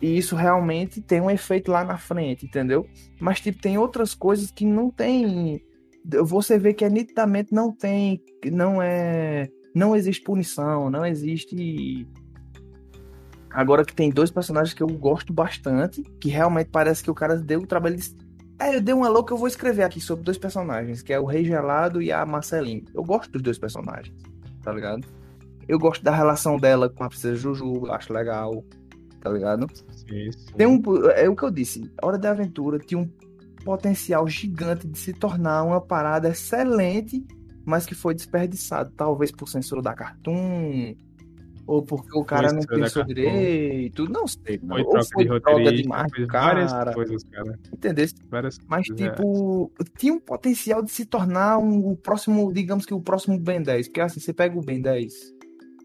[0.00, 2.86] E isso realmente tem um efeito lá na frente, entendeu?
[3.18, 5.62] Mas, tipo, tem outras coisas que não tem.
[6.24, 8.20] Você vê que é nitidamente não tem.
[8.52, 9.48] Não é.
[9.74, 12.06] Não existe punição, não existe
[13.54, 17.36] Agora que tem dois personagens que eu gosto bastante, que realmente parece que o cara
[17.36, 18.12] deu o trabalho de.
[18.58, 21.24] É, eu dei uma louca, eu vou escrever aqui sobre dois personagens, que é o
[21.24, 22.84] Rei Gelado e a Marceline.
[22.92, 24.12] Eu gosto dos dois personagens,
[24.60, 25.06] tá ligado?
[25.68, 28.64] Eu gosto da relação dela com a Princesa Juju, acho legal,
[29.20, 29.68] tá ligado?
[29.72, 30.54] Sim, sim.
[30.56, 30.82] Tem um,
[31.14, 33.08] é o que eu disse, Hora da Aventura tinha um
[33.64, 37.24] potencial gigante de se tornar uma parada excelente,
[37.64, 40.94] mas que foi desperdiçado, talvez por censura da Cartoon,
[41.66, 44.60] ou porque o cara não pensou direito, não sei.
[44.62, 44.76] Não.
[44.76, 46.66] Foi troca foi de troca demais, cara.
[46.66, 47.58] Várias coisas, cara.
[47.72, 48.06] Entendeu?
[48.30, 49.84] Várias Mas, coisas, tipo, é.
[49.98, 53.88] tinha um potencial de se tornar um, o próximo, digamos que o próximo Ben 10.
[53.88, 55.14] Porque assim, você pega o Ben 10,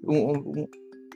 [0.03, 0.67] um, um,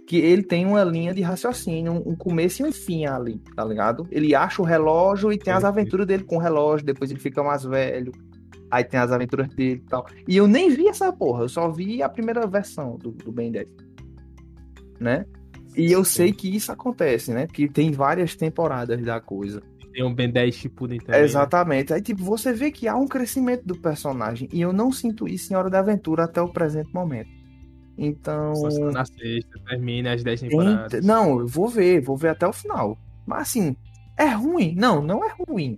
[0.08, 4.08] que ele tem uma linha de raciocínio, um começo e um fim ali, tá ligado?
[4.12, 7.44] Ele acha o relógio e tem as aventuras dele com o relógio, depois ele fica
[7.44, 8.14] mais velho.
[8.72, 10.06] Aí tem as aventuras dele e tal.
[10.28, 13.52] E eu nem vi essa porra, eu só vi a primeira versão do, do Ben
[13.52, 13.68] 10
[15.04, 15.26] né?
[15.76, 17.48] E eu sei que isso acontece, né?
[17.48, 19.62] Que tem várias temporadas da coisa.
[19.92, 21.02] Tem um Ben 10 tipo também.
[21.08, 21.22] Né?
[21.22, 21.94] Exatamente.
[21.94, 24.50] Aí, tipo, você vê que há um crescimento do personagem.
[24.52, 27.30] E eu não sinto isso em Hora da Aventura até o presente momento.
[27.98, 28.56] Então.
[28.56, 31.06] Só na sexta, termina as 10 temporadas.
[31.06, 32.98] Não, eu vou ver, vou ver até o final.
[33.26, 33.76] Mas assim,
[34.18, 34.74] é ruim?
[34.76, 35.78] Não, não é ruim.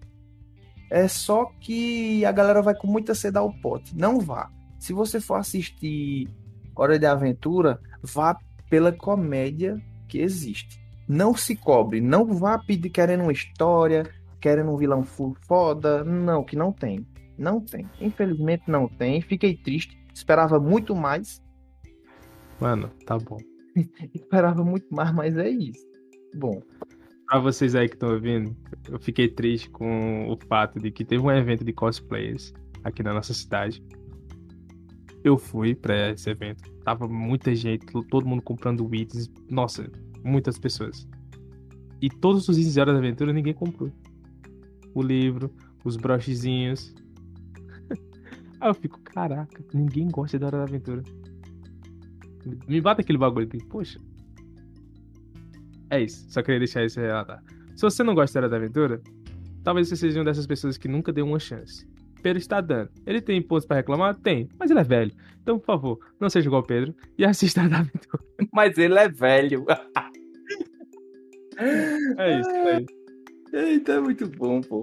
[0.89, 3.97] É só que a galera vai com muita sede ao pote.
[3.97, 4.49] Não vá.
[4.79, 6.29] Se você for assistir
[6.75, 8.37] Hora de Aventura, vá
[8.75, 10.83] pela comédia que existe.
[11.07, 14.03] Não se cobre, não vá pedir querendo uma história,
[14.41, 15.01] querendo um vilão
[15.47, 17.07] foda, não, que não tem.
[17.37, 17.89] Não tem.
[18.01, 19.21] Infelizmente não tem.
[19.21, 19.97] Fiquei triste.
[20.13, 21.41] Esperava muito mais.
[22.59, 23.37] Mano, tá bom.
[24.13, 25.87] Esperava muito mais, mas é isso.
[26.35, 26.61] Bom.
[27.27, 28.53] Pra vocês aí que estão ouvindo,
[28.89, 32.53] eu fiquei triste com o fato de que teve um evento de cosplayers
[32.83, 33.81] aqui na nossa cidade
[35.25, 36.71] eu fui para esse evento.
[36.83, 39.27] Tava muita gente, todo mundo comprando itens.
[39.49, 39.91] Nossa,
[40.23, 41.07] muitas pessoas.
[41.99, 43.91] E todos os itens de Hora da Aventura ninguém comprou.
[44.93, 45.51] O livro,
[45.83, 46.93] os brochezinhos.
[48.61, 51.01] Aí eu fico, caraca, ninguém gosta da Hora da Aventura.
[52.67, 53.99] Me bata aquele bagulho aqui, poxa.
[55.89, 57.43] É isso, só queria deixar isso relatar.
[57.75, 59.01] Se você não gosta da Hora da Aventura,
[59.63, 61.87] talvez você seja uma dessas pessoas que nunca deu uma chance.
[62.25, 62.89] Pedro está dando.
[63.05, 64.15] Ele tem pontos para reclamar?
[64.15, 65.11] Tem, mas ele é velho.
[65.43, 68.23] Então, por favor, não seja igual o Pedro e assista a Aventura.
[68.51, 69.63] Mas ele é velho.
[72.17, 72.87] é isso, é isso.
[73.53, 74.81] Eita, é muito bom, pô.